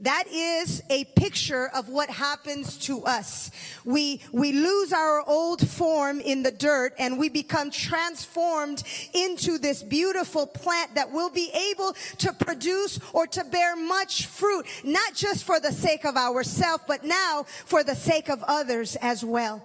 That 0.00 0.28
is 0.28 0.80
a 0.90 1.04
picture 1.16 1.68
of 1.74 1.88
what 1.88 2.08
happens 2.08 2.78
to 2.86 3.02
us. 3.04 3.50
We, 3.84 4.20
we 4.30 4.52
lose 4.52 4.92
our 4.92 5.28
old 5.28 5.66
form 5.68 6.20
in 6.20 6.44
the 6.44 6.52
dirt 6.52 6.94
and 7.00 7.18
we 7.18 7.28
become 7.28 7.72
transformed 7.72 8.84
into 9.12 9.58
this 9.58 9.82
beautiful 9.82 10.46
plant 10.46 10.94
that 10.94 11.10
will 11.10 11.30
be 11.30 11.50
able 11.72 11.96
to 12.18 12.32
produce 12.32 13.00
or 13.12 13.26
to 13.26 13.42
bear 13.42 13.74
much 13.74 14.26
fruit, 14.26 14.66
not 14.84 15.14
just 15.14 15.42
for 15.42 15.58
the 15.58 15.72
sake 15.72 16.04
of 16.04 16.16
ourselves, 16.16 16.84
but 16.86 17.02
now 17.02 17.44
for 17.64 17.82
the 17.82 17.96
sake 17.96 18.28
of 18.28 18.44
others 18.44 18.94
as 19.02 19.24
well. 19.24 19.60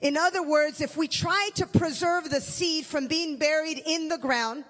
In 0.00 0.16
other 0.16 0.42
words, 0.42 0.80
if 0.80 0.96
we 0.96 1.08
try 1.08 1.50
to 1.56 1.66
preserve 1.66 2.30
the 2.30 2.40
seed 2.40 2.86
from 2.86 3.06
being 3.06 3.36
buried 3.36 3.82
in 3.84 4.08
the 4.08 4.18
ground, 4.18 4.64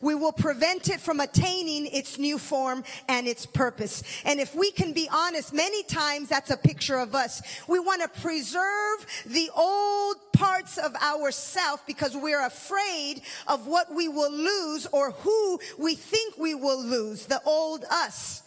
we 0.00 0.14
will 0.14 0.32
prevent 0.32 0.88
it 0.88 1.00
from 1.00 1.20
attaining 1.20 1.86
its 1.86 2.18
new 2.18 2.38
form 2.38 2.84
and 3.08 3.26
its 3.26 3.46
purpose. 3.46 4.02
And 4.24 4.40
if 4.40 4.54
we 4.54 4.70
can 4.70 4.92
be 4.92 5.08
honest, 5.12 5.52
many 5.52 5.82
times 5.84 6.28
that's 6.28 6.50
a 6.50 6.56
picture 6.56 6.98
of 6.98 7.14
us. 7.14 7.42
We 7.68 7.78
want 7.78 8.02
to 8.02 8.20
preserve 8.20 9.06
the 9.26 9.50
old 9.56 10.16
parts 10.32 10.78
of 10.78 10.94
ourself 10.96 11.86
because 11.86 12.16
we're 12.16 12.44
afraid 12.44 13.22
of 13.46 13.66
what 13.66 13.94
we 13.94 14.08
will 14.08 14.32
lose 14.32 14.86
or 14.92 15.12
who 15.12 15.58
we 15.78 15.94
think 15.94 16.36
we 16.36 16.54
will 16.54 16.82
lose, 16.82 17.26
the 17.26 17.40
old 17.44 17.84
us. 17.90 18.42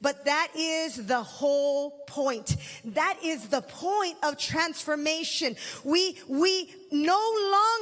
But 0.00 0.26
that 0.26 0.48
is 0.54 1.06
the 1.06 1.22
whole 1.22 1.90
point. 2.06 2.56
That 2.84 3.18
is 3.24 3.48
the 3.48 3.62
point 3.62 4.16
of 4.22 4.36
transformation. 4.36 5.56
We, 5.84 6.18
we 6.28 6.70
no 6.92 7.18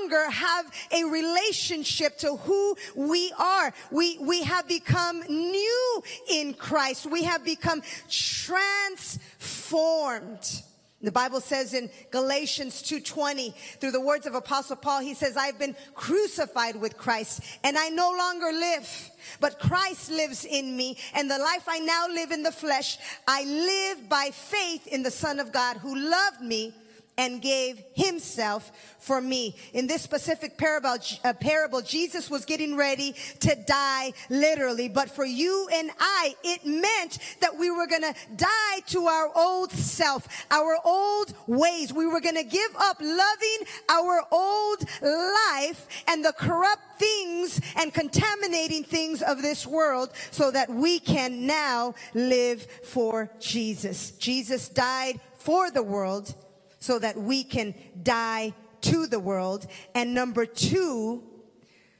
longer 0.00 0.30
have 0.30 0.72
a 0.92 1.04
relationship 1.04 2.18
to 2.18 2.36
who 2.36 2.76
we 2.94 3.32
are. 3.36 3.74
We, 3.90 4.18
we 4.18 4.44
have 4.44 4.68
become 4.68 5.22
new 5.28 6.02
in 6.30 6.54
Christ. 6.54 7.06
We 7.06 7.24
have 7.24 7.44
become 7.44 7.82
transformed. 8.08 9.18
The 11.04 11.12
Bible 11.12 11.40
says 11.40 11.74
in 11.74 11.90
Galatians 12.10 12.82
2:20 12.82 13.54
through 13.80 13.92
the 13.92 14.00
words 14.00 14.26
of 14.26 14.34
apostle 14.34 14.76
Paul 14.76 15.00
he 15.00 15.14
says 15.14 15.36
I've 15.36 15.58
been 15.58 15.76
crucified 15.94 16.76
with 16.76 16.96
Christ 16.96 17.40
and 17.62 17.76
I 17.76 17.88
no 17.90 18.10
longer 18.10 18.52
live 18.52 19.10
but 19.40 19.58
Christ 19.58 20.10
lives 20.10 20.44
in 20.44 20.76
me 20.76 20.96
and 21.14 21.30
the 21.30 21.38
life 21.38 21.64
I 21.68 21.78
now 21.80 22.08
live 22.08 22.30
in 22.30 22.42
the 22.42 22.52
flesh 22.52 22.98
I 23.28 23.44
live 23.44 24.08
by 24.08 24.30
faith 24.32 24.86
in 24.86 25.02
the 25.02 25.10
son 25.10 25.40
of 25.40 25.52
God 25.52 25.76
who 25.76 25.94
loved 25.94 26.40
me 26.40 26.74
and 27.16 27.40
gave 27.40 27.82
himself 27.94 28.72
for 28.98 29.20
me. 29.20 29.54
In 29.72 29.86
this 29.86 30.02
specific 30.02 30.58
parable, 30.58 30.96
uh, 31.24 31.32
parable, 31.34 31.80
Jesus 31.80 32.28
was 32.30 32.44
getting 32.44 32.76
ready 32.76 33.14
to 33.40 33.54
die 33.66 34.12
literally. 34.30 34.88
But 34.88 35.10
for 35.10 35.24
you 35.24 35.68
and 35.72 35.90
I, 35.98 36.34
it 36.42 36.64
meant 36.64 37.18
that 37.40 37.56
we 37.56 37.70
were 37.70 37.86
going 37.86 38.02
to 38.02 38.14
die 38.36 38.80
to 38.88 39.06
our 39.06 39.30
old 39.36 39.70
self, 39.72 40.26
our 40.50 40.76
old 40.84 41.34
ways. 41.46 41.92
We 41.92 42.06
were 42.06 42.20
going 42.20 42.36
to 42.36 42.44
give 42.44 42.74
up 42.76 42.96
loving 43.00 43.58
our 43.88 44.22
old 44.32 44.84
life 45.02 45.86
and 46.08 46.24
the 46.24 46.32
corrupt 46.32 46.82
things 46.98 47.60
and 47.76 47.92
contaminating 47.92 48.84
things 48.84 49.22
of 49.22 49.42
this 49.42 49.66
world 49.66 50.10
so 50.30 50.50
that 50.50 50.70
we 50.70 50.98
can 50.98 51.46
now 51.46 51.94
live 52.14 52.66
for 52.84 53.30
Jesus. 53.40 54.12
Jesus 54.12 54.68
died 54.68 55.20
for 55.36 55.70
the 55.70 55.82
world 55.82 56.34
so 56.84 56.98
that 56.98 57.16
we 57.16 57.42
can 57.42 57.74
die 58.02 58.52
to 58.82 59.06
the 59.06 59.18
world. 59.18 59.66
And 59.94 60.12
number 60.12 60.44
two, 60.44 61.22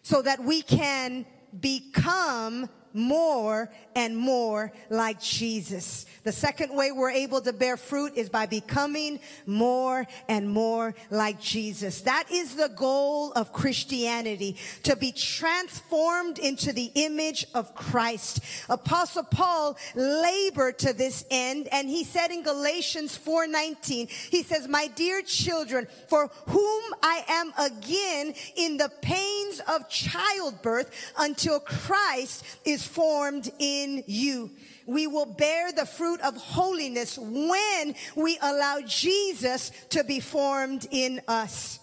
so 0.02 0.20
that 0.20 0.44
we 0.44 0.60
can 0.60 1.24
become 1.58 2.68
more 2.94 3.70
and 3.94 4.16
more 4.16 4.72
like 4.88 5.20
Jesus. 5.20 6.06
The 6.22 6.32
second 6.32 6.74
way 6.74 6.90
we're 6.90 7.10
able 7.10 7.40
to 7.42 7.52
bear 7.52 7.76
fruit 7.76 8.14
is 8.16 8.30
by 8.30 8.46
becoming 8.46 9.20
more 9.44 10.06
and 10.28 10.48
more 10.48 10.94
like 11.10 11.40
Jesus. 11.40 12.00
That 12.02 12.30
is 12.30 12.54
the 12.54 12.68
goal 12.68 13.32
of 13.32 13.52
Christianity, 13.52 14.56
to 14.84 14.96
be 14.96 15.12
transformed 15.12 16.38
into 16.38 16.72
the 16.72 16.90
image 16.94 17.46
of 17.52 17.74
Christ. 17.74 18.40
Apostle 18.68 19.24
Paul 19.24 19.76
labored 19.94 20.78
to 20.78 20.92
this 20.92 21.24
end 21.30 21.68
and 21.72 21.88
he 21.88 22.04
said 22.04 22.30
in 22.30 22.42
Galatians 22.42 23.16
4:19, 23.16 24.08
he 24.30 24.42
says, 24.42 24.68
"My 24.68 24.86
dear 24.86 25.20
children, 25.22 25.88
for 26.08 26.30
whom 26.46 26.82
I 27.02 27.24
am 27.28 27.52
again 27.58 28.34
in 28.56 28.76
the 28.76 28.90
pains 29.02 29.60
of 29.66 29.88
childbirth 29.88 30.90
until 31.18 31.60
Christ 31.60 32.44
is 32.64 32.83
formed 32.84 33.50
in 33.58 34.04
you. 34.06 34.50
We 34.86 35.06
will 35.06 35.26
bear 35.26 35.72
the 35.72 35.86
fruit 35.86 36.20
of 36.20 36.36
holiness 36.36 37.16
when 37.18 37.94
we 38.14 38.38
allow 38.40 38.80
Jesus 38.80 39.72
to 39.90 40.04
be 40.04 40.20
formed 40.20 40.86
in 40.90 41.22
us. 41.26 41.78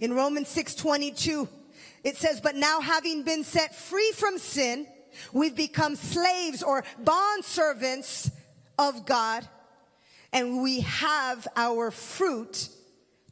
In 0.00 0.14
Romans 0.14 0.48
6:22, 0.48 1.48
it 2.02 2.16
says, 2.16 2.40
"But 2.40 2.56
now 2.56 2.80
having 2.80 3.22
been 3.22 3.44
set 3.44 3.74
free 3.74 4.12
from 4.12 4.38
sin, 4.38 4.88
we've 5.32 5.54
become 5.54 5.96
slaves 5.96 6.62
or 6.62 6.84
bond 6.98 7.44
servants 7.44 8.30
of 8.78 9.04
God, 9.04 9.48
and 10.32 10.62
we 10.62 10.80
have 10.80 11.46
our 11.54 11.90
fruit 11.90 12.68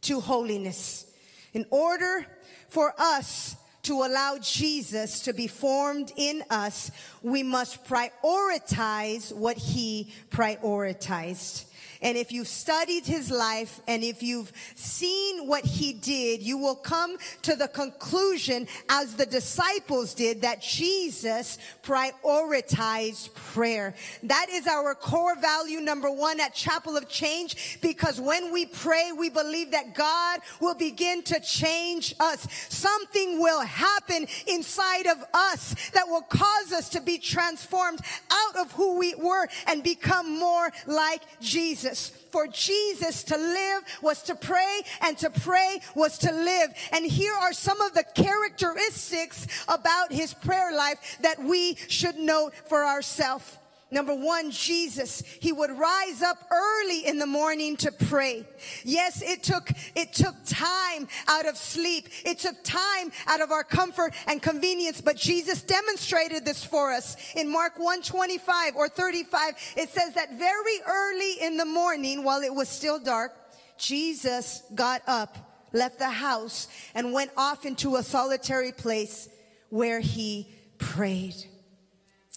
to 0.02 0.21
holiness." 0.21 1.07
In 1.54 1.66
order 1.71 2.26
for 2.68 2.95
us 2.99 3.57
to 3.88 4.02
allow 4.02 4.37
Jesus 4.37 5.21
to 5.21 5.33
be 5.33 5.47
formed 5.47 6.12
in 6.14 6.45
us, 6.50 6.90
we 7.23 7.42
must 7.42 7.83
prioritize 7.87 9.33
what 9.33 9.57
he 9.57 10.12
prioritized. 10.30 11.64
And 12.02 12.17
if 12.17 12.31
you've 12.33 12.49
studied 12.49 13.07
his 13.07 13.31
life 13.31 13.81
and 13.88 14.05
if 14.05 14.23
you've 14.23 14.52
seen 14.75 15.47
what 15.47 15.64
he 15.64 15.93
did, 15.93 16.43
you 16.43 16.59
will 16.59 16.76
come 16.76 17.17
to 17.43 17.57
the 17.57 17.69
conclusion 17.69 18.69
as 18.88 19.14
the 19.14 19.26
disciples 19.26 20.14
did 20.14 20.43
that 20.43 20.62
Jesus 20.62 21.59
prioritized 21.83 23.35
prayer. 23.35 23.95
That 24.23 24.47
is 24.50 24.67
our 24.67 24.95
core 24.95 25.37
value 25.37 25.81
number 25.81 26.11
one 26.11 26.40
at 26.40 26.55
Chapel 26.55 26.97
of 26.97 27.09
Change 27.09 27.81
because 27.81 28.21
when 28.21 28.52
we 28.52 28.67
pray, 28.67 29.11
we 29.17 29.31
believe 29.31 29.73
that 29.73 29.95
God 29.95 30.40
will 30.61 30.75
begin 30.75 31.23
to 31.25 31.40
change 31.40 32.14
us. 32.21 32.47
Something 32.69 33.40
will 33.40 33.61
happen 33.61 34.26
inside 34.47 35.07
of 35.07 35.19
us 35.35 35.90
that 35.90 36.07
will 36.07 36.23
cause 36.23 36.73
us 36.73 36.88
to 36.90 37.00
be 37.00 37.19
transformed 37.19 38.00
out 38.31 38.57
of 38.57 38.73
who 38.73 38.99
we 38.99 39.14
were 39.14 39.49
and 39.67 39.83
become 39.83 40.38
more 40.38 40.71
like 40.87 41.23
Jesus. 41.40 41.88
Jesus. 41.88 42.12
For 42.30 42.47
Jesus 42.47 43.25
to 43.25 43.37
live 43.38 43.83
was 44.02 44.23
to 44.25 44.35
pray 44.35 44.83
and 45.00 45.16
to 45.18 45.30
pray 45.30 45.80
was 45.95 46.18
to 46.18 46.30
live. 46.30 46.75
And 46.92 47.07
here 47.07 47.33
are 47.33 47.54
some 47.54 47.80
of 47.80 47.95
the 47.95 48.04
characteristics 48.14 49.47
about 49.66 50.12
his 50.12 50.35
prayer 50.35 50.76
life 50.76 51.18
that 51.23 51.42
we 51.42 51.76
should 51.88 52.18
note 52.18 52.52
for 52.68 52.85
ourselves. 52.85 53.57
Number 53.90 54.14
one, 54.14 54.50
Jesus, 54.50 55.23
he 55.40 55.50
would 55.50 55.71
rise 55.71 56.21
up 56.21 56.37
early 56.50 57.07
in 57.07 57.18
the 57.18 57.26
morning 57.26 57.75
to 57.78 57.90
pray. 57.90 58.47
Yes, 58.85 59.23
it 59.23 59.42
took, 59.42 59.71
it 59.95 60.12
took 60.12 60.35
time 60.45 61.09
out 61.26 61.47
of 61.47 61.57
sleep. 61.57 62.09
It 62.26 62.38
took 62.38 62.62
time 62.64 63.11
out 63.26 63.40
of 63.40 63.50
our 63.50 63.64
comfort 63.64 64.12
and 64.26 64.42
convenience, 64.42 65.00
but 65.00 65.16
Jesus 65.16 65.62
demonstrated 65.62 66.45
this 66.45 66.62
for 66.62 66.92
us. 66.92 67.16
In 67.35 67.50
Mark 67.50 67.78
125 67.78 68.76
or 68.76 68.90
35, 68.90 69.54
it 69.78 69.88
says 69.88 70.12
that 70.14 70.38
very 70.38 70.80
early 70.87 71.40
in 71.40 71.57
the 71.57 71.64
morning, 71.64 72.25
while 72.25 72.42
it 72.42 72.54
was 72.54 72.68
still 72.68 72.99
dark, 72.99 73.33
Jesus 73.78 74.62
got 74.75 75.00
up, 75.07 75.64
left 75.73 75.99
the 75.99 76.11
house, 76.11 76.68
and 76.95 77.14
went 77.14 77.30
off 77.38 77.64
into 77.64 77.97
a 77.97 78.02
solitary 78.02 78.73
place 78.73 79.30
where 79.71 80.00
he 80.00 80.52
prayed. 80.76 81.37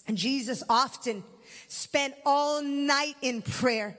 And 0.08 0.16
Jesus 0.16 0.62
often 0.68 1.22
spent 1.72 2.14
all 2.26 2.62
night 2.62 3.14
in 3.22 3.40
prayer. 3.40 3.96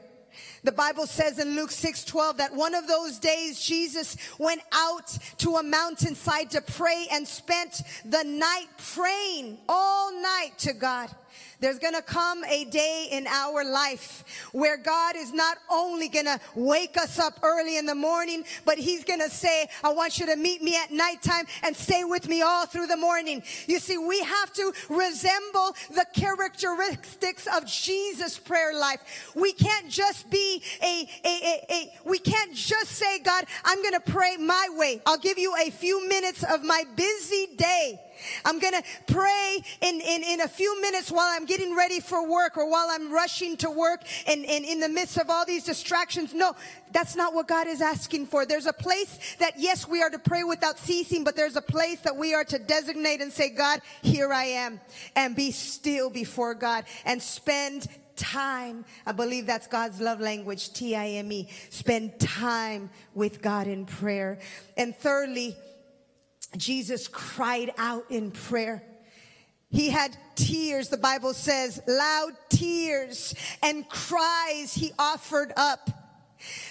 The 0.63 0.71
Bible 0.71 1.07
says 1.07 1.39
in 1.39 1.55
Luke 1.55 1.71
6 1.71 2.05
12 2.05 2.37
that 2.37 2.53
one 2.53 2.75
of 2.75 2.87
those 2.87 3.17
days 3.17 3.59
Jesus 3.59 4.15
went 4.37 4.61
out 4.71 5.17
to 5.39 5.55
a 5.55 5.63
mountainside 5.63 6.51
to 6.51 6.61
pray 6.61 7.07
and 7.11 7.27
spent 7.27 7.81
the 8.05 8.23
night 8.23 8.67
praying 8.93 9.57
all 9.67 10.13
night 10.21 10.51
to 10.59 10.73
God. 10.73 11.09
There's 11.63 11.79
going 11.79 11.93
to 11.93 12.01
come 12.01 12.43
a 12.43 12.65
day 12.65 13.07
in 13.09 13.25
our 13.25 13.63
life 13.63 14.25
where 14.51 14.75
God 14.75 15.15
is 15.15 15.31
not 15.31 15.57
only 15.71 16.09
going 16.09 16.25
to 16.25 16.37
wake 16.55 16.97
us 16.97 17.19
up 17.19 17.39
early 17.41 17.77
in 17.77 17.85
the 17.85 17.95
morning, 17.95 18.43
but 18.65 18.77
he's 18.77 19.05
going 19.05 19.21
to 19.21 19.29
say, 19.29 19.69
I 19.81 19.93
want 19.93 20.19
you 20.19 20.25
to 20.25 20.35
meet 20.35 20.61
me 20.61 20.75
at 20.75 20.91
nighttime 20.91 21.45
and 21.63 21.73
stay 21.73 22.03
with 22.03 22.27
me 22.27 22.41
all 22.41 22.65
through 22.65 22.87
the 22.87 22.97
morning. 22.97 23.43
You 23.65 23.79
see, 23.79 23.97
we 23.97 24.19
have 24.19 24.51
to 24.55 24.73
resemble 24.89 25.73
the 25.89 26.05
characteristics 26.13 27.47
of 27.55 27.65
Jesus' 27.65 28.37
prayer 28.37 28.77
life. 28.77 29.31
We 29.33 29.53
can't 29.53 29.87
just 29.87 30.29
be 30.29 30.61
a, 30.81 31.07
a, 31.23 31.29
a, 31.29 31.73
a 31.73 31.93
we 32.03 32.19
can't 32.19 32.53
just 32.53 32.91
say, 32.91 33.19
God, 33.19 33.45
I'm 33.63 33.81
going 33.81 33.93
to 33.93 34.11
pray 34.11 34.35
my 34.35 34.67
way. 34.71 35.01
I'll 35.05 35.17
give 35.17 35.37
you 35.37 35.55
a 35.65 35.71
few 35.71 36.09
minutes 36.09 36.43
of 36.43 36.61
my 36.61 36.83
busy 36.97 37.55
day. 37.55 38.01
I'm 38.45 38.59
going 38.59 38.73
to 38.73 38.83
pray 39.07 39.63
in, 39.81 40.01
in, 40.01 40.23
in 40.23 40.41
a 40.41 40.47
few 40.47 40.81
minutes 40.81 41.11
while 41.11 41.27
I'm 41.29 41.45
getting 41.45 41.75
ready 41.75 41.99
for 41.99 42.27
work 42.29 42.57
or 42.57 42.69
while 42.69 42.87
I'm 42.89 43.11
rushing 43.11 43.57
to 43.57 43.69
work 43.69 44.01
and, 44.27 44.45
and 44.45 44.65
in 44.65 44.79
the 44.79 44.89
midst 44.89 45.17
of 45.17 45.29
all 45.29 45.45
these 45.45 45.63
distractions. 45.63 46.33
No, 46.33 46.55
that's 46.91 47.15
not 47.15 47.33
what 47.33 47.47
God 47.47 47.67
is 47.67 47.81
asking 47.81 48.27
for. 48.27 48.45
There's 48.45 48.65
a 48.65 48.73
place 48.73 49.35
that, 49.39 49.53
yes, 49.57 49.87
we 49.87 50.01
are 50.01 50.09
to 50.09 50.19
pray 50.19 50.43
without 50.43 50.77
ceasing, 50.77 51.23
but 51.23 51.35
there's 51.35 51.55
a 51.55 51.61
place 51.61 51.99
that 52.01 52.15
we 52.15 52.33
are 52.33 52.43
to 52.45 52.59
designate 52.59 53.21
and 53.21 53.31
say, 53.31 53.49
God, 53.49 53.81
here 54.01 54.31
I 54.31 54.45
am 54.45 54.79
and 55.15 55.35
be 55.35 55.51
still 55.51 56.09
before 56.09 56.53
God 56.53 56.85
and 57.05 57.21
spend 57.21 57.87
time. 58.15 58.85
I 59.05 59.11
believe 59.11 59.45
that's 59.45 59.67
God's 59.67 59.99
love 59.99 60.19
language, 60.19 60.73
T-I-M-E. 60.73 61.49
Spend 61.69 62.19
time 62.19 62.89
with 63.13 63.41
God 63.41 63.67
in 63.67 63.85
prayer. 63.85 64.39
And 64.77 64.95
thirdly, 64.95 65.55
Jesus 66.57 67.07
cried 67.07 67.71
out 67.77 68.05
in 68.09 68.31
prayer. 68.31 68.83
He 69.69 69.89
had 69.89 70.15
tears, 70.35 70.89
the 70.89 70.97
Bible 70.97 71.33
says, 71.33 71.81
loud 71.87 72.33
tears 72.49 73.33
and 73.63 73.87
cries 73.89 74.73
he 74.73 74.91
offered 74.99 75.51
up. 75.57 75.89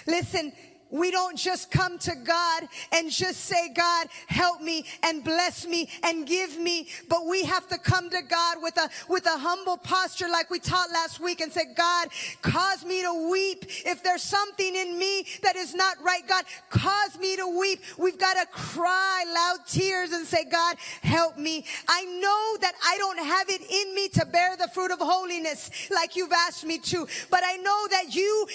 Listen, 0.07 0.53
we 0.93 1.09
don't 1.09 1.35
just 1.37 1.71
come 1.71 1.97
to 1.97 2.13
God 2.15 2.67
and 2.91 3.09
just 3.09 3.45
say, 3.45 3.73
God, 3.73 4.07
help 4.27 4.61
me 4.61 4.85
and 5.01 5.23
bless 5.23 5.65
me 5.65 5.89
and 6.03 6.25
give 6.27 6.57
me, 6.59 6.87
but 7.09 7.25
we 7.25 7.43
have 7.43 7.67
to 7.69 7.79
come 7.79 8.11
to 8.11 8.21
God 8.21 8.57
with 8.61 8.77
a, 8.77 8.89
with 9.09 9.25
a 9.25 9.37
humble 9.37 9.77
posture 9.77 10.29
like 10.29 10.51
we 10.51 10.59
taught 10.59 10.91
last 10.91 11.19
week 11.19 11.41
and 11.41 11.51
say, 11.51 11.65
God, 11.75 12.09
cause 12.43 12.85
me 12.85 13.01
to 13.01 13.29
weep. 13.31 13.65
If 13.85 14.03
there's 14.03 14.21
something 14.21 14.75
in 14.75 14.99
me 14.99 15.25
that 15.41 15.55
is 15.55 15.73
not 15.73 15.97
right, 16.03 16.25
God, 16.27 16.45
cause 16.69 17.17
me 17.19 17.37
to 17.37 17.59
weep. 17.59 17.81
We've 17.97 18.19
got 18.19 18.35
to 18.35 18.45
cry 18.51 19.25
loud 19.33 19.65
tears 19.67 20.11
and 20.11 20.27
say, 20.27 20.45
God, 20.45 20.77
help 21.01 21.39
me. 21.39 21.65
I 21.87 22.05
know 22.05 22.57
that 22.61 22.73
I 22.85 22.97
don't 22.99 23.19
have 23.19 23.49
it 23.49 23.61
in 23.61 23.95
me 23.95 24.09
to 24.09 24.25
bear 24.27 24.55
the 24.57 24.67
fruit 24.67 24.91
of 24.91 24.99
holiness 24.99 25.71
like 25.89 26.15
you've 26.15 26.31
asked 26.31 26.65
me 26.65 26.77
to, 26.77 27.07
but 27.31 27.41
I 27.43 27.57
know 27.57 27.87
that 27.89 28.13
you 28.13 28.47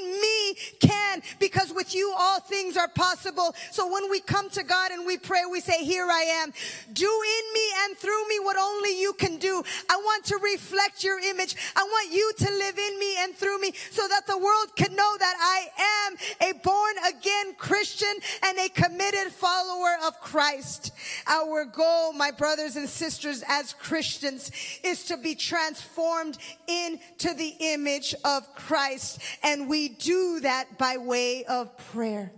in 0.00 0.20
me 0.20 0.54
can 0.80 1.22
because 1.38 1.72
with 1.76 1.94
you 1.94 2.12
all 2.18 2.40
things 2.40 2.76
are 2.76 2.88
possible. 2.88 3.54
So 3.70 3.92
when 3.92 4.10
we 4.10 4.20
come 4.20 4.50
to 4.50 4.62
God 4.62 4.90
and 4.90 5.06
we 5.06 5.18
pray, 5.18 5.42
we 5.50 5.60
say, 5.60 5.84
here 5.84 6.08
I 6.10 6.22
am. 6.42 6.52
Do 6.92 7.04
in 7.06 7.54
me 7.54 7.66
and 7.84 7.96
through 7.96 8.28
me 8.28 8.38
what 8.40 8.56
only 8.56 8.98
you 9.00 9.12
can 9.12 9.36
do. 9.36 9.62
I 9.90 9.96
want 9.96 10.24
to 10.24 10.38
reflect 10.38 11.04
your 11.04 11.20
image. 11.20 11.54
I 11.76 11.82
want 11.82 12.12
you 12.12 12.32
to 12.38 12.50
live 12.50 12.78
in 12.78 12.98
me 12.98 13.16
and 13.18 13.34
through 13.34 13.60
me 13.60 13.72
so 13.90 14.08
that 14.08 14.26
the 14.26 14.38
world 14.38 14.74
can 14.74 14.94
know 14.94 15.16
that 15.18 15.34
I 15.38 16.08
am 16.08 16.50
a 16.50 16.58
born 16.60 16.94
again 17.08 17.54
Christian 17.58 18.14
and 18.42 18.58
a 18.58 18.68
committed 18.70 19.32
follower 19.32 19.96
of 20.04 20.20
Christ. 20.20 20.92
Our 21.26 21.64
goal, 21.64 22.12
my 22.12 22.30
brothers 22.30 22.76
and 22.76 22.88
sisters, 22.88 23.44
as 23.48 23.74
Christians 23.74 24.50
is 24.82 25.04
to 25.04 25.16
be 25.16 25.34
transformed 25.34 26.38
into 26.66 27.34
the 27.34 27.54
image 27.60 28.14
of 28.24 28.52
Christ. 28.54 29.20
And 29.42 29.68
we 29.68 29.88
do 29.88 30.40
that 30.40 30.78
by 30.78 30.96
way 30.96 31.44
of 31.44 31.65
of 31.66 31.76
prayer. 31.92 32.30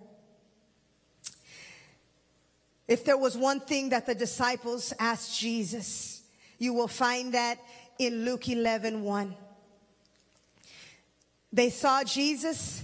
If 2.87 3.05
there 3.05 3.19
was 3.19 3.37
one 3.37 3.61
thing 3.61 3.91
that 3.91 4.07
the 4.07 4.15
disciples 4.15 4.95
asked 4.99 5.39
Jesus, 5.39 6.23
you 6.59 6.73
will 6.73 6.89
find 6.89 7.35
that 7.35 7.59
in 7.99 8.25
Luke 8.25 8.49
11 8.49 9.03
1. 9.03 9.37
They 11.53 11.71
saw 11.71 12.03
Jesus, 12.05 12.83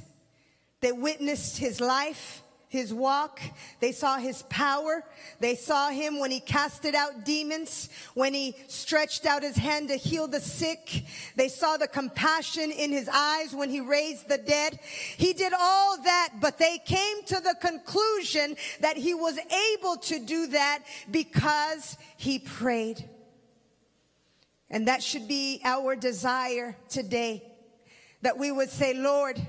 they 0.80 0.92
witnessed 0.92 1.58
his 1.58 1.80
life, 1.80 2.42
his 2.74 2.92
walk. 2.92 3.40
They 3.78 3.92
saw 3.92 4.18
his 4.18 4.42
power. 4.42 5.04
They 5.38 5.54
saw 5.54 5.90
him 5.90 6.18
when 6.18 6.32
he 6.32 6.40
casted 6.40 6.94
out 6.94 7.24
demons, 7.24 7.88
when 8.14 8.34
he 8.34 8.56
stretched 8.66 9.24
out 9.24 9.42
his 9.44 9.56
hand 9.56 9.88
to 9.88 9.96
heal 9.96 10.26
the 10.26 10.40
sick. 10.40 11.04
They 11.36 11.48
saw 11.48 11.76
the 11.76 11.86
compassion 11.86 12.72
in 12.72 12.90
his 12.90 13.08
eyes 13.10 13.54
when 13.54 13.70
he 13.70 13.80
raised 13.80 14.28
the 14.28 14.38
dead. 14.38 14.80
He 15.16 15.32
did 15.32 15.52
all 15.58 16.02
that, 16.02 16.34
but 16.40 16.58
they 16.58 16.78
came 16.84 17.22
to 17.26 17.36
the 17.36 17.54
conclusion 17.60 18.56
that 18.80 18.96
he 18.96 19.14
was 19.14 19.38
able 19.74 19.96
to 19.96 20.18
do 20.18 20.48
that 20.48 20.80
because 21.10 21.96
he 22.16 22.40
prayed. 22.40 23.08
And 24.68 24.88
that 24.88 25.02
should 25.02 25.28
be 25.28 25.60
our 25.62 25.94
desire 25.94 26.76
today 26.88 27.44
that 28.22 28.36
we 28.36 28.50
would 28.50 28.70
say, 28.70 28.94
Lord, 28.94 29.40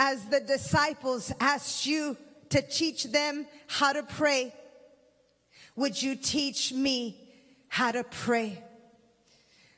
as 0.00 0.24
the 0.26 0.40
disciples 0.40 1.32
asked 1.40 1.84
you 1.84 2.16
to 2.54 2.62
teach 2.62 3.02
them 3.02 3.46
how 3.66 3.92
to 3.92 4.04
pray. 4.04 4.54
Would 5.74 6.00
you 6.00 6.14
teach 6.14 6.72
me 6.72 7.20
how 7.66 7.90
to 7.90 8.04
pray? 8.04 8.62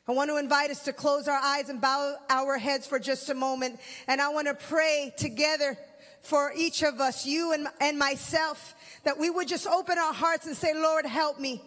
I 0.07 0.13
want 0.13 0.29
to 0.29 0.37
invite 0.37 0.71
us 0.71 0.85
to 0.85 0.93
close 0.93 1.27
our 1.27 1.39
eyes 1.39 1.71
and 1.71 1.81
bow 1.81 2.17
our 2.29 2.59
heads 2.59 2.87
for 2.87 2.99
just 2.99 3.31
a 3.31 3.35
moment. 3.35 3.81
And 4.07 4.21
I 4.21 4.29
want 4.29 4.47
to 4.49 4.55
pray 4.55 5.15
together 5.17 5.79
for 6.21 6.53
each 6.55 6.83
of 6.83 7.01
us, 7.01 7.25
you 7.25 7.55
and, 7.55 7.67
and 7.81 7.99
myself, 7.99 8.75
that 9.05 9.19
we 9.19 9.31
would 9.31 9.49
just 9.49 9.67
open 9.67 9.97
our 9.97 10.13
hearts 10.13 10.47
and 10.47 10.55
say, 10.55 10.75
Lord, 10.75 11.07
help 11.07 11.41
me. 11.41 11.63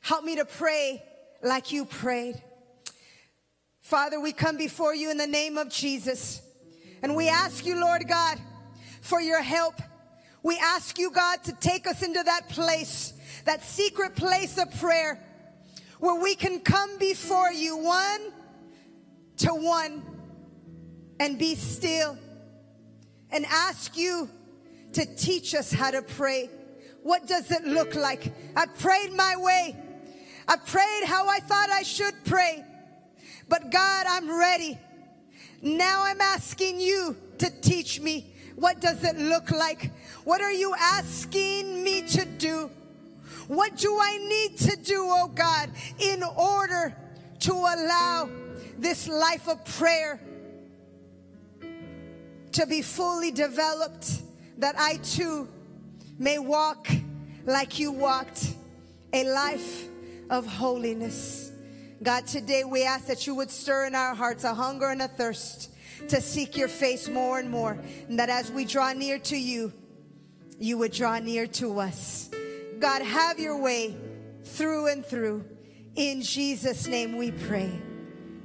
Help 0.00 0.24
me 0.24 0.34
to 0.34 0.44
pray 0.44 1.00
like 1.44 1.70
you 1.70 1.84
prayed. 1.84 2.42
Father, 3.82 4.18
we 4.18 4.32
come 4.32 4.56
before 4.56 4.96
you 4.96 5.12
in 5.12 5.16
the 5.16 5.28
name 5.28 5.58
of 5.58 5.68
Jesus. 5.70 6.42
And 7.04 7.14
we 7.14 7.28
ask 7.28 7.64
you, 7.64 7.80
Lord 7.80 8.08
God, 8.08 8.36
for 9.00 9.20
your 9.20 9.42
help 9.42 9.74
we 10.42 10.58
ask 10.58 10.98
you, 10.98 11.10
God, 11.10 11.42
to 11.44 11.52
take 11.52 11.86
us 11.86 12.02
into 12.02 12.22
that 12.22 12.48
place, 12.48 13.12
that 13.44 13.62
secret 13.62 14.16
place 14.16 14.58
of 14.58 14.70
prayer 14.80 15.18
where 15.98 16.20
we 16.20 16.34
can 16.34 16.60
come 16.60 16.98
before 16.98 17.52
you 17.52 17.76
one 17.76 18.32
to 19.38 19.50
one 19.50 20.02
and 21.18 21.38
be 21.38 21.54
still 21.54 22.16
and 23.30 23.44
ask 23.46 23.96
you 23.96 24.28
to 24.94 25.04
teach 25.16 25.54
us 25.54 25.70
how 25.70 25.90
to 25.90 26.02
pray. 26.02 26.50
What 27.02 27.26
does 27.26 27.50
it 27.50 27.64
look 27.64 27.94
like? 27.94 28.32
I 28.56 28.66
prayed 28.66 29.12
my 29.12 29.36
way. 29.36 29.76
I 30.48 30.56
prayed 30.56 31.04
how 31.04 31.28
I 31.28 31.38
thought 31.40 31.70
I 31.70 31.82
should 31.82 32.14
pray. 32.24 32.64
But 33.48 33.70
God, 33.70 34.06
I'm 34.08 34.30
ready. 34.30 34.78
Now 35.62 36.04
I'm 36.04 36.20
asking 36.20 36.80
you 36.80 37.16
to 37.38 37.50
teach 37.60 38.00
me. 38.00 38.29
What 38.56 38.80
does 38.80 39.02
it 39.04 39.16
look 39.16 39.50
like? 39.50 39.90
What 40.24 40.40
are 40.40 40.52
you 40.52 40.74
asking 40.78 41.82
me 41.82 42.02
to 42.02 42.24
do? 42.24 42.70
What 43.48 43.76
do 43.76 43.98
I 44.00 44.18
need 44.18 44.58
to 44.58 44.76
do, 44.76 45.06
oh 45.08 45.28
God, 45.28 45.70
in 45.98 46.22
order 46.22 46.94
to 47.40 47.52
allow 47.52 48.28
this 48.78 49.08
life 49.08 49.48
of 49.48 49.64
prayer 49.64 50.20
to 52.52 52.66
be 52.66 52.82
fully 52.82 53.30
developed, 53.30 54.22
that 54.58 54.74
I 54.78 54.96
too 54.96 55.48
may 56.18 56.38
walk 56.38 56.88
like 57.44 57.78
you 57.78 57.92
walked, 57.92 58.54
a 59.12 59.24
life 59.24 59.88
of 60.28 60.46
holiness. 60.46 61.50
God, 62.02 62.26
today 62.26 62.64
we 62.64 62.84
ask 62.84 63.06
that 63.06 63.26
you 63.26 63.34
would 63.34 63.50
stir 63.50 63.86
in 63.86 63.94
our 63.94 64.14
hearts 64.14 64.44
a 64.44 64.54
hunger 64.54 64.88
and 64.90 65.02
a 65.02 65.08
thirst 65.08 65.70
to 66.08 66.20
seek 66.20 66.56
your 66.56 66.68
face 66.68 67.08
more 67.08 67.38
and 67.38 67.50
more. 67.50 67.78
And 68.08 68.18
that 68.18 68.28
as 68.28 68.50
we 68.50 68.64
draw 68.64 68.92
near 68.92 69.18
to 69.18 69.36
you, 69.36 69.72
you 70.58 70.78
would 70.78 70.92
draw 70.92 71.18
near 71.18 71.46
to 71.46 71.80
us. 71.80 72.30
God, 72.78 73.02
have 73.02 73.38
your 73.38 73.58
way 73.58 73.96
through 74.44 74.88
and 74.88 75.04
through. 75.04 75.44
In 75.96 76.22
Jesus' 76.22 76.86
name 76.86 77.16
we 77.16 77.30
pray. 77.30 77.72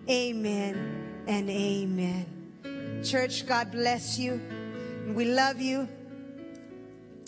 Amen 0.10 1.24
and 1.28 1.50
amen. 1.50 3.02
Church, 3.04 3.46
God 3.46 3.72
bless 3.72 4.18
you. 4.18 4.42
We 5.14 5.26
love 5.26 5.60
you 5.62 5.88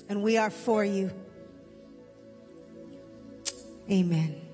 and 0.09 0.23
we 0.23 0.37
are 0.37 0.49
for 0.49 0.83
you. 0.83 1.11
Amen. 3.89 4.46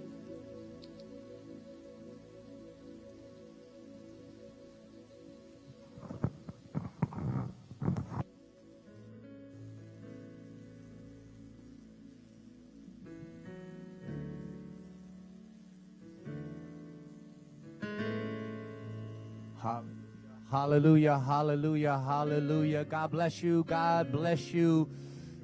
Hallelujah, 20.63 21.19
hallelujah, 21.19 22.02
hallelujah. 22.08 22.86
God 22.86 23.12
bless 23.12 23.43
you. 23.43 23.65
God 23.67 24.13
bless 24.13 24.54
you. 24.54 24.89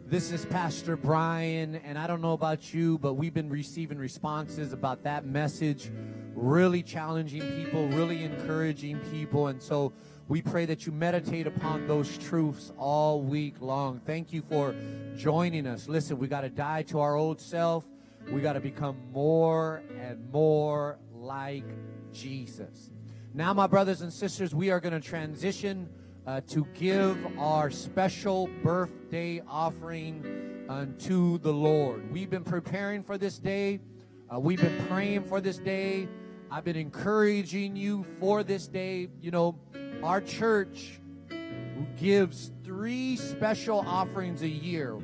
This 0.05 0.31
is 0.31 0.45
Pastor 0.45 0.95
Brian, 0.95 1.75
and 1.75 1.97
I 1.99 2.07
don't 2.07 2.21
know 2.21 2.31
about 2.31 2.73
you, 2.73 2.97
but 2.99 3.15
we've 3.15 3.33
been 3.33 3.49
receiving 3.49 3.97
responses 3.97 4.71
about 4.71 5.03
that 5.03 5.25
message, 5.25 5.91
really 6.35 6.81
challenging 6.81 7.41
people, 7.41 7.85
really 7.89 8.23
encouraging 8.23 8.97
people. 9.11 9.47
And 9.47 9.61
so 9.61 9.91
we 10.29 10.41
pray 10.41 10.65
that 10.67 10.85
you 10.85 10.93
meditate 10.93 11.47
upon 11.47 11.85
those 11.85 12.17
truths 12.17 12.71
all 12.77 13.21
week 13.21 13.55
long. 13.59 13.99
Thank 14.05 14.31
you 14.31 14.41
for 14.41 14.73
joining 15.17 15.67
us. 15.67 15.89
Listen, 15.89 16.17
we 16.17 16.29
got 16.29 16.41
to 16.41 16.49
die 16.49 16.83
to 16.83 17.01
our 17.01 17.15
old 17.15 17.41
self, 17.41 17.83
we 18.31 18.39
got 18.39 18.53
to 18.53 18.61
become 18.61 18.95
more 19.11 19.83
and 19.99 20.31
more 20.31 20.97
like 21.13 21.65
Jesus. 22.13 22.89
Now, 23.33 23.53
my 23.53 23.67
brothers 23.67 24.01
and 24.01 24.11
sisters, 24.11 24.55
we 24.55 24.71
are 24.71 24.79
going 24.79 24.99
to 24.99 25.07
transition 25.07 25.87
uh, 26.25 26.41
to 26.47 26.65
give 26.73 27.15
our 27.37 27.69
special 27.69 28.49
birthday 28.63 29.39
offering 29.47 30.65
unto 30.67 31.37
the 31.37 31.53
Lord. 31.53 32.11
We've 32.11 32.29
been 32.29 32.43
preparing 32.43 33.03
for 33.03 33.19
this 33.19 33.37
day, 33.37 33.81
uh, 34.33 34.39
we've 34.39 34.59
been 34.59 34.83
praying 34.87 35.25
for 35.25 35.41
this 35.41 35.59
day. 35.59 36.07
I've 36.51 36.63
been 36.63 36.75
encouraging 36.75 37.75
you 37.75 38.03
for 38.19 38.43
this 38.43 38.67
day. 38.67 39.09
You 39.21 39.29
know, 39.29 39.59
our 40.03 40.21
church 40.21 40.99
gives 41.97 42.51
three 42.63 43.15
special 43.15 43.79
offerings 43.87 44.41
a 44.41 44.49
year 44.49 44.99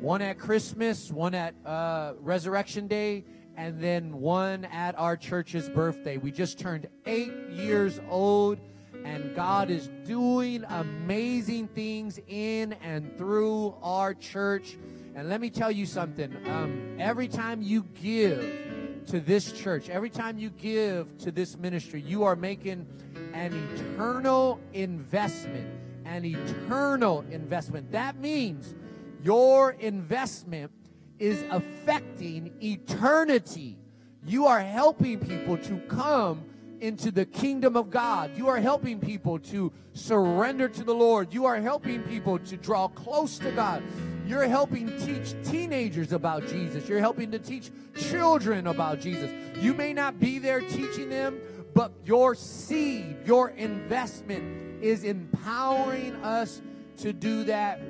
one 0.00 0.22
at 0.22 0.38
Christmas, 0.38 1.10
one 1.10 1.34
at 1.34 1.54
uh, 1.66 2.14
Resurrection 2.20 2.86
Day, 2.86 3.24
and 3.60 3.78
then 3.78 4.18
one 4.22 4.64
at 4.64 4.98
our 4.98 5.18
church's 5.18 5.68
birthday. 5.68 6.16
We 6.16 6.32
just 6.32 6.58
turned 6.58 6.88
eight 7.04 7.30
years 7.50 8.00
old, 8.08 8.58
and 9.04 9.36
God 9.36 9.68
is 9.68 9.90
doing 10.06 10.64
amazing 10.66 11.68
things 11.68 12.18
in 12.26 12.72
and 12.82 13.14
through 13.18 13.74
our 13.82 14.14
church. 14.14 14.78
And 15.14 15.28
let 15.28 15.42
me 15.42 15.50
tell 15.50 15.70
you 15.70 15.84
something 15.84 16.34
um, 16.48 16.96
every 16.98 17.28
time 17.28 17.60
you 17.60 17.82
give 18.00 19.04
to 19.08 19.20
this 19.20 19.52
church, 19.52 19.90
every 19.90 20.08
time 20.08 20.38
you 20.38 20.48
give 20.48 21.18
to 21.18 21.30
this 21.30 21.58
ministry, 21.58 22.00
you 22.00 22.24
are 22.24 22.36
making 22.36 22.86
an 23.34 23.52
eternal 23.74 24.58
investment. 24.72 25.68
An 26.06 26.24
eternal 26.24 27.26
investment. 27.30 27.92
That 27.92 28.16
means 28.16 28.74
your 29.22 29.72
investment 29.72 30.72
is 31.20 31.44
affecting 31.50 32.52
eternity. 32.62 33.78
You 34.26 34.46
are 34.46 34.60
helping 34.60 35.20
people 35.20 35.56
to 35.58 35.78
come 35.88 36.44
into 36.80 37.10
the 37.10 37.26
kingdom 37.26 37.76
of 37.76 37.90
God. 37.90 38.36
You 38.36 38.48
are 38.48 38.58
helping 38.58 38.98
people 38.98 39.38
to 39.38 39.70
surrender 39.92 40.68
to 40.68 40.82
the 40.82 40.94
Lord. 40.94 41.32
You 41.32 41.44
are 41.44 41.60
helping 41.60 42.02
people 42.02 42.38
to 42.38 42.56
draw 42.56 42.88
close 42.88 43.38
to 43.40 43.52
God. 43.52 43.82
You're 44.26 44.48
helping 44.48 44.86
teach 45.00 45.34
teenagers 45.44 46.12
about 46.12 46.46
Jesus. 46.48 46.88
You're 46.88 47.00
helping 47.00 47.30
to 47.32 47.38
teach 47.38 47.70
children 47.96 48.66
about 48.66 49.00
Jesus. 49.00 49.30
You 49.62 49.74
may 49.74 49.92
not 49.92 50.18
be 50.18 50.38
there 50.38 50.60
teaching 50.60 51.10
them, 51.10 51.38
but 51.74 51.92
your 52.04 52.34
seed, 52.34 53.16
your 53.26 53.50
investment 53.50 54.82
is 54.82 55.04
empowering 55.04 56.14
us 56.16 56.62
to 56.98 57.12
do 57.12 57.44
that 57.44 57.80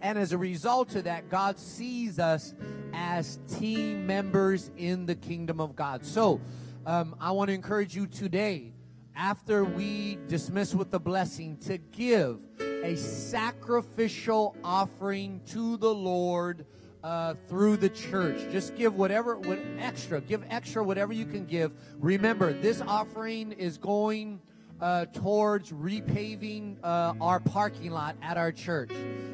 and 0.00 0.18
as 0.18 0.32
a 0.32 0.38
result 0.38 0.94
of 0.94 1.04
that, 1.04 1.28
God 1.28 1.58
sees 1.58 2.18
us 2.18 2.54
as 2.92 3.38
team 3.58 4.06
members 4.06 4.70
in 4.76 5.06
the 5.06 5.14
kingdom 5.14 5.60
of 5.60 5.76
God. 5.76 6.04
So 6.04 6.40
um, 6.86 7.14
I 7.20 7.30
want 7.32 7.48
to 7.48 7.54
encourage 7.54 7.94
you 7.94 8.06
today, 8.06 8.72
after 9.14 9.64
we 9.64 10.18
dismiss 10.28 10.74
with 10.74 10.90
the 10.90 11.00
blessing, 11.00 11.56
to 11.58 11.78
give 11.78 12.40
a 12.58 12.96
sacrificial 12.96 14.56
offering 14.64 15.40
to 15.46 15.76
the 15.76 15.92
Lord. 15.92 16.66
Uh, 17.02 17.32
through 17.48 17.78
the 17.78 17.88
church. 17.88 18.38
Just 18.52 18.76
give 18.76 18.94
whatever, 18.94 19.38
what 19.38 19.58
extra, 19.78 20.20
give 20.20 20.44
extra 20.50 20.84
whatever 20.84 21.14
you 21.14 21.24
can 21.24 21.46
give. 21.46 21.72
Remember, 21.98 22.52
this 22.52 22.82
offering 22.82 23.52
is 23.52 23.78
going 23.78 24.38
uh, 24.80 25.06
towards 25.06 25.72
repaving 25.72 26.76
uh, 26.82 27.14
our 27.20 27.40
parking 27.40 27.90
lot 27.90 28.16
at 28.22 28.36
our 28.36 28.52
church. 28.52 28.90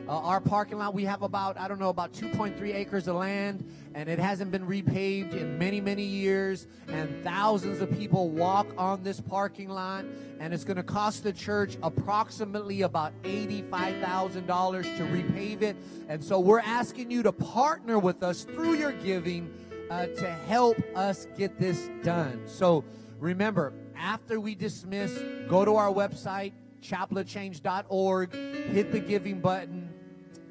Uh, 0.09 0.13
our 0.13 0.41
parking 0.41 0.79
lot, 0.79 0.95
we 0.95 1.05
have 1.05 1.23
about, 1.23 1.59
I 1.59 1.69
don't 1.69 1.79
know, 1.79 1.89
about 1.89 2.13
2.3 2.13 2.75
acres 2.75 3.09
of 3.09 3.17
land, 3.17 3.69
and 3.95 4.09
it 4.09 4.19
hasn't 4.19 4.51
been 4.51 4.67
repaved 4.67 5.35
in 5.35 5.59
many, 5.59 5.81
many 5.81 6.05
years. 6.05 6.67
And 6.89 7.23
thousands 7.25 7.81
of 7.81 7.91
people 7.97 8.31
walk 8.31 8.67
on 8.79 9.03
this 9.03 9.21
parking 9.21 9.69
lot, 9.69 10.05
and 10.39 10.55
it's 10.55 10.65
going 10.65 10.77
to 10.77 10.83
cost 10.83 11.25
the 11.25 11.33
church 11.33 11.77
approximately 11.83 12.83
about 12.83 13.13
$85,000 13.23 14.83
to 14.97 15.03
repave 15.05 15.63
it. 15.63 15.77
And 16.09 16.23
so 16.23 16.39
we're 16.41 16.61
asking 16.61 17.11
you 17.11 17.23
to 17.23 17.33
partner 17.33 17.99
with 17.99 18.23
us 18.23 18.45
through 18.45 18.75
your 18.75 18.93
giving 18.93 19.53
uh, 19.91 20.07
to 20.07 20.31
help 20.49 20.77
us 20.95 21.27
get 21.37 21.59
this 21.59 21.89
done. 22.03 22.43
So 22.47 22.85
remember, 23.19 23.73
after 23.99 24.41
we 24.41 24.55
dismiss, 24.55 25.13
go 25.49 25.65
to 25.65 25.77
our 25.77 25.93
website, 25.93 26.53
chapelofchange.org, 26.83 28.35
hit 28.35 28.93
the 28.93 29.01
giving 29.01 29.41
button, 29.41 29.89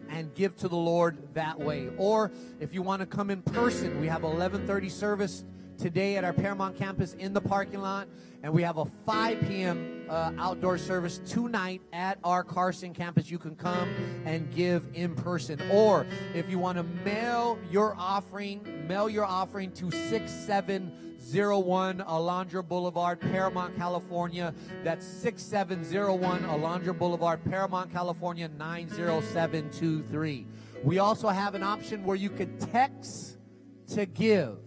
and 0.09 0.33
give 0.35 0.55
to 0.57 0.67
the 0.67 0.75
Lord 0.75 1.17
that 1.33 1.59
way. 1.59 1.89
Or 1.97 2.31
if 2.59 2.73
you 2.73 2.81
want 2.81 3.01
to 3.01 3.05
come 3.05 3.29
in 3.29 3.41
person, 3.41 3.99
we 3.99 4.07
have 4.07 4.21
11:30 4.23 4.89
service 4.89 5.43
today 5.77 6.15
at 6.17 6.23
our 6.23 6.33
Paramount 6.33 6.77
campus 6.77 7.13
in 7.15 7.33
the 7.33 7.41
parking 7.41 7.81
lot, 7.81 8.07
and 8.43 8.53
we 8.53 8.63
have 8.63 8.77
a 8.77 8.85
5 9.05 9.41
p.m. 9.41 9.94
Uh, 10.09 10.31
outdoor 10.37 10.77
service 10.77 11.19
tonight 11.25 11.81
at 11.91 12.19
our 12.23 12.43
Carson 12.43 12.93
campus. 12.93 13.31
You 13.31 13.39
can 13.39 13.55
come 13.55 13.89
and 14.25 14.53
give 14.53 14.87
in 14.93 15.15
person, 15.15 15.59
or 15.71 16.05
if 16.35 16.47
you 16.47 16.59
want 16.59 16.77
to 16.77 16.83
mail 16.83 17.57
your 17.71 17.95
offering, 17.97 18.61
mail 18.87 19.09
your 19.09 19.25
offering 19.25 19.71
to 19.71 19.89
6701 19.89 21.97
Alondra 21.99 22.67
Boulevard, 22.67 23.19
Paramount, 23.19 23.75
California. 23.77 24.53
That's 24.83 25.07
6701 25.07 26.43
Alondra 26.43 26.95
Boulevard, 26.95 27.43
Paramount, 27.43 27.91
California 27.91 28.47
90723. 28.47 30.45
We 30.83 30.99
also 30.99 31.29
have 31.29 31.55
an 31.55 31.63
option 31.63 32.03
where 32.03 32.15
you 32.15 32.29
could 32.29 32.59
text 32.59 33.39
to 33.87 34.05
give. 34.05 34.59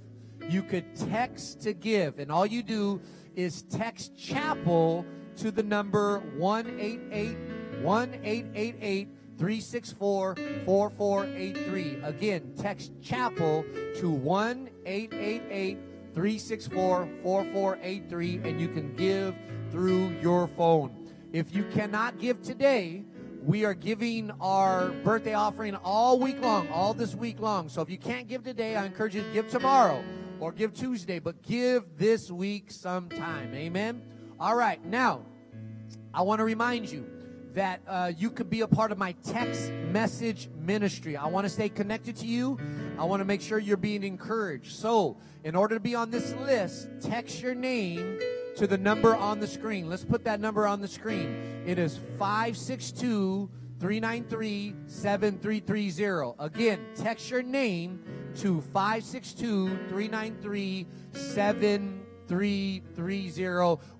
You 0.50 0.64
could 0.64 0.96
text 0.96 1.60
to 1.62 1.74
give, 1.74 2.18
and 2.18 2.32
all 2.32 2.44
you 2.44 2.64
do 2.64 3.00
is 3.36 3.62
text 3.62 4.18
chapel 4.18 5.06
to 5.38 5.50
the 5.50 5.62
number 5.62 6.18
188 6.36 7.36
1888 7.82 9.08
364 9.38 10.36
4483. 10.64 12.00
Again, 12.02 12.52
text 12.58 12.92
chapel 13.00 13.64
to 13.96 14.10
1 14.10 14.68
888 14.84 15.78
364 16.14 17.08
4483, 17.22 18.40
and 18.42 18.60
you 18.60 18.68
can 18.68 18.94
give 18.96 19.36
through 19.70 20.08
your 20.20 20.48
phone. 20.48 21.08
If 21.32 21.54
you 21.54 21.64
cannot 21.72 22.18
give 22.18 22.42
today, 22.42 23.04
we 23.40 23.64
are 23.64 23.74
giving 23.74 24.32
our 24.40 24.88
birthday 25.04 25.34
offering 25.34 25.76
all 25.76 26.18
week 26.18 26.40
long, 26.40 26.68
all 26.70 26.94
this 26.94 27.14
week 27.14 27.38
long. 27.38 27.68
So 27.68 27.80
if 27.80 27.88
you 27.88 27.98
can't 27.98 28.26
give 28.26 28.42
today, 28.42 28.74
I 28.74 28.84
encourage 28.84 29.14
you 29.14 29.22
to 29.22 29.32
give 29.32 29.48
tomorrow 29.48 30.02
or 30.40 30.50
give 30.50 30.74
Tuesday, 30.74 31.20
but 31.20 31.42
give 31.42 31.84
this 31.96 32.30
week 32.30 32.72
sometime. 32.72 33.54
Amen. 33.54 34.02
All 34.40 34.54
right. 34.54 34.84
Now, 34.84 35.22
I 36.14 36.22
want 36.22 36.38
to 36.38 36.44
remind 36.44 36.90
you 36.90 37.06
that 37.54 37.80
uh, 37.86 38.12
you 38.16 38.30
could 38.30 38.48
be 38.48 38.60
a 38.60 38.68
part 38.68 38.92
of 38.92 38.98
my 38.98 39.12
text 39.24 39.72
message 39.90 40.48
ministry. 40.60 41.16
I 41.16 41.26
want 41.26 41.44
to 41.44 41.48
stay 41.48 41.68
connected 41.68 42.16
to 42.16 42.26
you 42.26 42.58
I 42.98 43.04
want 43.04 43.20
to 43.20 43.24
make 43.24 43.40
sure 43.40 43.60
you're 43.60 43.76
being 43.76 44.02
encouraged. 44.02 44.72
So, 44.72 45.16
in 45.44 45.54
order 45.54 45.76
to 45.76 45.80
be 45.80 45.94
on 45.94 46.10
this 46.10 46.34
list, 46.34 46.88
text 47.00 47.40
your 47.40 47.54
name 47.54 48.18
to 48.56 48.66
the 48.66 48.76
number 48.76 49.14
on 49.14 49.38
the 49.38 49.46
screen. 49.46 49.88
Let's 49.88 50.04
put 50.04 50.24
that 50.24 50.40
number 50.40 50.66
on 50.66 50.80
the 50.80 50.88
screen. 50.88 51.62
It 51.64 51.78
is 51.78 51.96
562 52.18 53.48
393 53.78 54.74
7330. 54.86 56.34
Again, 56.40 56.80
text 56.96 57.30
your 57.30 57.42
name 57.42 58.00
to 58.38 58.60
562 58.60 59.68
393 59.88 60.86
7330. 61.12 62.07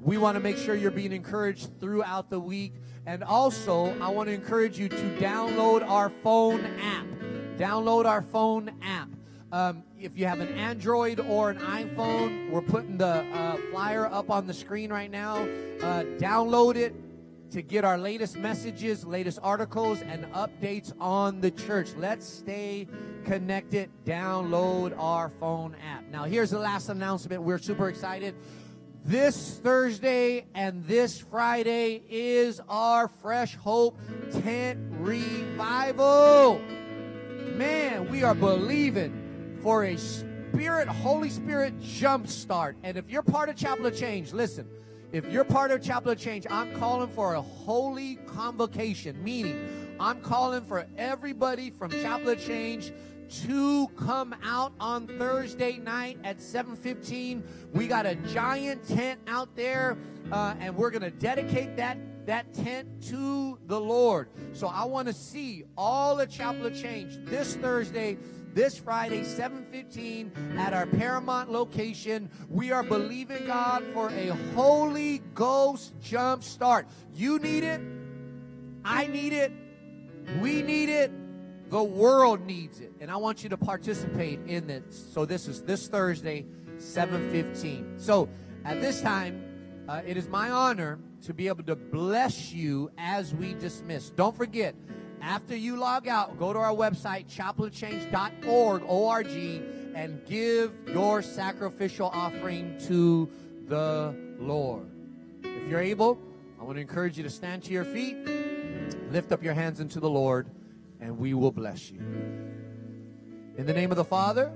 We 0.00 0.18
want 0.18 0.36
to 0.36 0.40
make 0.40 0.56
sure 0.56 0.74
you're 0.74 0.90
being 0.90 1.12
encouraged 1.12 1.80
throughout 1.80 2.30
the 2.30 2.38
week. 2.38 2.74
And 3.06 3.24
also, 3.24 3.98
I 4.00 4.08
want 4.08 4.28
to 4.28 4.34
encourage 4.34 4.78
you 4.78 4.88
to 4.88 5.16
download 5.18 5.88
our 5.88 6.10
phone 6.22 6.64
app. 6.80 7.06
Download 7.56 8.04
our 8.04 8.22
phone 8.22 8.70
app. 8.82 9.08
Um, 9.50 9.82
if 9.98 10.16
you 10.16 10.26
have 10.26 10.40
an 10.40 10.48
Android 10.48 11.20
or 11.20 11.50
an 11.50 11.58
iPhone, 11.58 12.50
we're 12.50 12.60
putting 12.60 12.98
the 12.98 13.24
uh, 13.34 13.56
flyer 13.70 14.06
up 14.06 14.30
on 14.30 14.46
the 14.46 14.52
screen 14.52 14.92
right 14.92 15.10
now. 15.10 15.36
Uh, 15.80 16.04
download 16.18 16.76
it 16.76 16.94
to 17.50 17.62
get 17.62 17.84
our 17.84 17.98
latest 17.98 18.36
messages, 18.36 19.04
latest 19.04 19.38
articles, 19.42 20.02
and 20.02 20.24
updates 20.32 20.92
on 21.00 21.40
the 21.40 21.50
church. 21.50 21.88
Let's 21.96 22.26
stay 22.26 22.86
connected. 23.24 23.90
Download 24.04 24.96
our 24.98 25.30
phone 25.40 25.76
app. 25.76 26.04
Now, 26.10 26.24
here's 26.24 26.50
the 26.50 26.58
last 26.58 26.88
announcement. 26.88 27.42
We're 27.42 27.58
super 27.58 27.88
excited. 27.88 28.34
This 29.04 29.58
Thursday 29.62 30.46
and 30.54 30.84
this 30.84 31.18
Friday 31.18 32.02
is 32.08 32.60
our 32.68 33.08
Fresh 33.08 33.54
Hope 33.56 33.98
Tent 34.42 34.78
Revival. 34.98 36.60
Man, 37.54 38.10
we 38.10 38.22
are 38.22 38.34
believing 38.34 39.58
for 39.62 39.84
a 39.84 39.96
Spirit, 39.96 40.88
Holy 40.88 41.30
Spirit 41.30 41.80
jump 41.80 42.26
start. 42.26 42.76
And 42.82 42.96
if 42.96 43.08
you're 43.08 43.22
part 43.22 43.48
of 43.48 43.56
Chapel 43.56 43.86
of 43.86 43.96
Change, 43.96 44.32
listen, 44.32 44.68
if 45.10 45.30
you're 45.30 45.44
part 45.44 45.70
of 45.70 45.82
Chapel 45.82 46.12
of 46.12 46.18
Change, 46.18 46.46
I'm 46.50 46.74
calling 46.78 47.08
for 47.08 47.34
a 47.34 47.40
holy 47.40 48.16
convocation, 48.26 49.22
meaning 49.22 49.96
I'm 49.98 50.20
calling 50.20 50.64
for 50.64 50.86
everybody 50.98 51.70
from 51.70 51.90
Chapel 51.90 52.30
of 52.30 52.44
Change 52.44 52.92
to 53.44 53.88
come 53.96 54.34
out 54.42 54.72
on 54.80 55.06
Thursday 55.06 55.78
night 55.78 56.18
at 56.24 56.40
7:15. 56.40 57.42
We 57.72 57.86
got 57.86 58.06
a 58.06 58.16
giant 58.16 58.86
tent 58.86 59.20
out 59.26 59.54
there, 59.56 59.96
uh, 60.30 60.54
and 60.60 60.76
we're 60.76 60.90
to 61.02 61.10
dedicate 61.10 61.76
that 61.76 61.98
that 62.26 62.52
tent 62.52 62.86
to 63.04 63.58
the 63.66 63.80
Lord. 63.80 64.28
So 64.52 64.66
I 64.66 64.84
want 64.84 65.08
to 65.08 65.14
see 65.14 65.64
all 65.76 66.16
the 66.16 66.26
Chapel 66.26 66.66
of 66.66 66.78
Change 66.78 67.18
this 67.24 67.56
Thursday 67.56 68.18
this 68.58 68.76
Friday, 68.76 69.22
7:15 69.22 70.32
at 70.58 70.74
our 70.74 70.84
Paramount 70.84 71.48
location. 71.48 72.28
We 72.48 72.72
are 72.72 72.82
believing 72.82 73.46
God 73.46 73.84
for 73.94 74.08
a 74.08 74.30
Holy 74.56 75.18
Ghost 75.32 75.94
jump 76.00 76.42
start. 76.42 76.88
You 77.14 77.38
need 77.38 77.62
it. 77.62 77.80
I 78.84 79.06
need 79.06 79.32
it. 79.32 79.52
We 80.40 80.62
need 80.62 80.88
it. 80.88 81.12
The 81.70 81.84
world 81.84 82.46
needs 82.46 82.80
it. 82.80 82.92
And 83.00 83.12
I 83.12 83.16
want 83.16 83.44
you 83.44 83.48
to 83.50 83.56
participate 83.56 84.40
in 84.48 84.68
it. 84.70 84.92
So 84.92 85.24
this 85.24 85.46
is 85.46 85.62
this 85.62 85.86
Thursday, 85.86 86.44
7:15. 86.78 87.96
So 87.96 88.28
at 88.64 88.80
this 88.80 89.00
time, 89.00 89.40
uh, 89.88 90.02
it 90.04 90.16
is 90.16 90.26
my 90.26 90.50
honor 90.50 90.98
to 91.22 91.32
be 91.32 91.46
able 91.46 91.62
to 91.62 91.76
bless 91.76 92.52
you 92.52 92.90
as 92.98 93.32
we 93.32 93.54
dismiss. 93.54 94.10
Don't 94.10 94.36
forget, 94.36 94.74
after 95.22 95.56
you 95.56 95.76
log 95.76 96.08
out, 96.08 96.38
go 96.38 96.52
to 96.52 96.58
our 96.58 96.74
website, 96.74 97.26
chapelofchange.org, 97.26 98.82
O-R-G, 98.86 99.62
and 99.94 100.24
give 100.26 100.72
your 100.86 101.22
sacrificial 101.22 102.10
offering 102.12 102.78
to 102.86 103.28
the 103.66 104.14
Lord. 104.38 104.88
If 105.42 105.68
you're 105.68 105.80
able, 105.80 106.18
I 106.60 106.64
want 106.64 106.76
to 106.76 106.80
encourage 106.80 107.16
you 107.16 107.22
to 107.24 107.30
stand 107.30 107.64
to 107.64 107.72
your 107.72 107.84
feet, 107.84 108.16
lift 109.10 109.32
up 109.32 109.42
your 109.42 109.54
hands 109.54 109.80
into 109.80 110.00
the 110.00 110.10
Lord, 110.10 110.48
and 111.00 111.18
we 111.18 111.34
will 111.34 111.52
bless 111.52 111.90
you. 111.90 112.00
In 112.00 113.66
the 113.66 113.72
name 113.72 113.90
of 113.90 113.96
the 113.96 114.04
Father, 114.04 114.52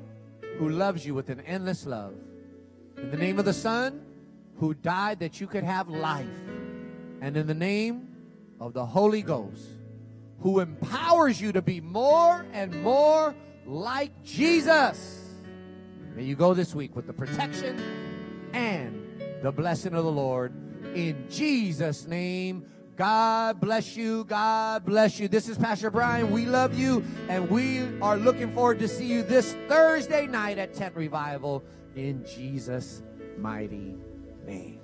who 0.58 0.68
loves 0.68 1.04
you 1.04 1.14
with 1.14 1.28
an 1.30 1.40
endless 1.40 1.86
love. 1.86 2.14
In 2.96 3.10
the 3.10 3.16
name 3.16 3.38
of 3.38 3.44
the 3.44 3.52
Son, 3.52 4.00
who 4.58 4.74
died 4.74 5.18
that 5.20 5.40
you 5.40 5.46
could 5.46 5.64
have 5.64 5.88
life. 5.88 6.26
And 7.20 7.36
in 7.36 7.46
the 7.46 7.54
name 7.54 8.08
of 8.60 8.72
the 8.72 8.84
Holy 8.84 9.22
Ghost, 9.22 9.66
who 10.42 10.60
empowers 10.60 11.40
you 11.40 11.52
to 11.52 11.62
be 11.62 11.80
more 11.80 12.44
and 12.52 12.82
more 12.82 13.34
like 13.64 14.22
Jesus. 14.24 15.20
May 16.14 16.24
you 16.24 16.34
go 16.34 16.52
this 16.52 16.74
week 16.74 16.94
with 16.96 17.06
the 17.06 17.12
protection 17.12 17.80
and 18.52 19.22
the 19.40 19.52
blessing 19.52 19.94
of 19.94 20.04
the 20.04 20.10
Lord. 20.10 20.52
In 20.94 21.26
Jesus' 21.30 22.06
name, 22.06 22.66
God 22.96 23.60
bless 23.60 23.96
you. 23.96 24.24
God 24.24 24.84
bless 24.84 25.18
you. 25.18 25.28
This 25.28 25.48
is 25.48 25.56
Pastor 25.56 25.90
Brian. 25.90 26.30
We 26.30 26.44
love 26.44 26.78
you, 26.78 27.02
and 27.28 27.48
we 27.48 27.80
are 28.02 28.16
looking 28.16 28.52
forward 28.52 28.80
to 28.80 28.88
see 28.88 29.06
you 29.06 29.22
this 29.22 29.56
Thursday 29.68 30.26
night 30.26 30.58
at 30.58 30.74
Tent 30.74 30.94
Revival 30.94 31.64
in 31.96 32.26
Jesus' 32.26 33.02
mighty 33.38 33.96
name. 34.44 34.81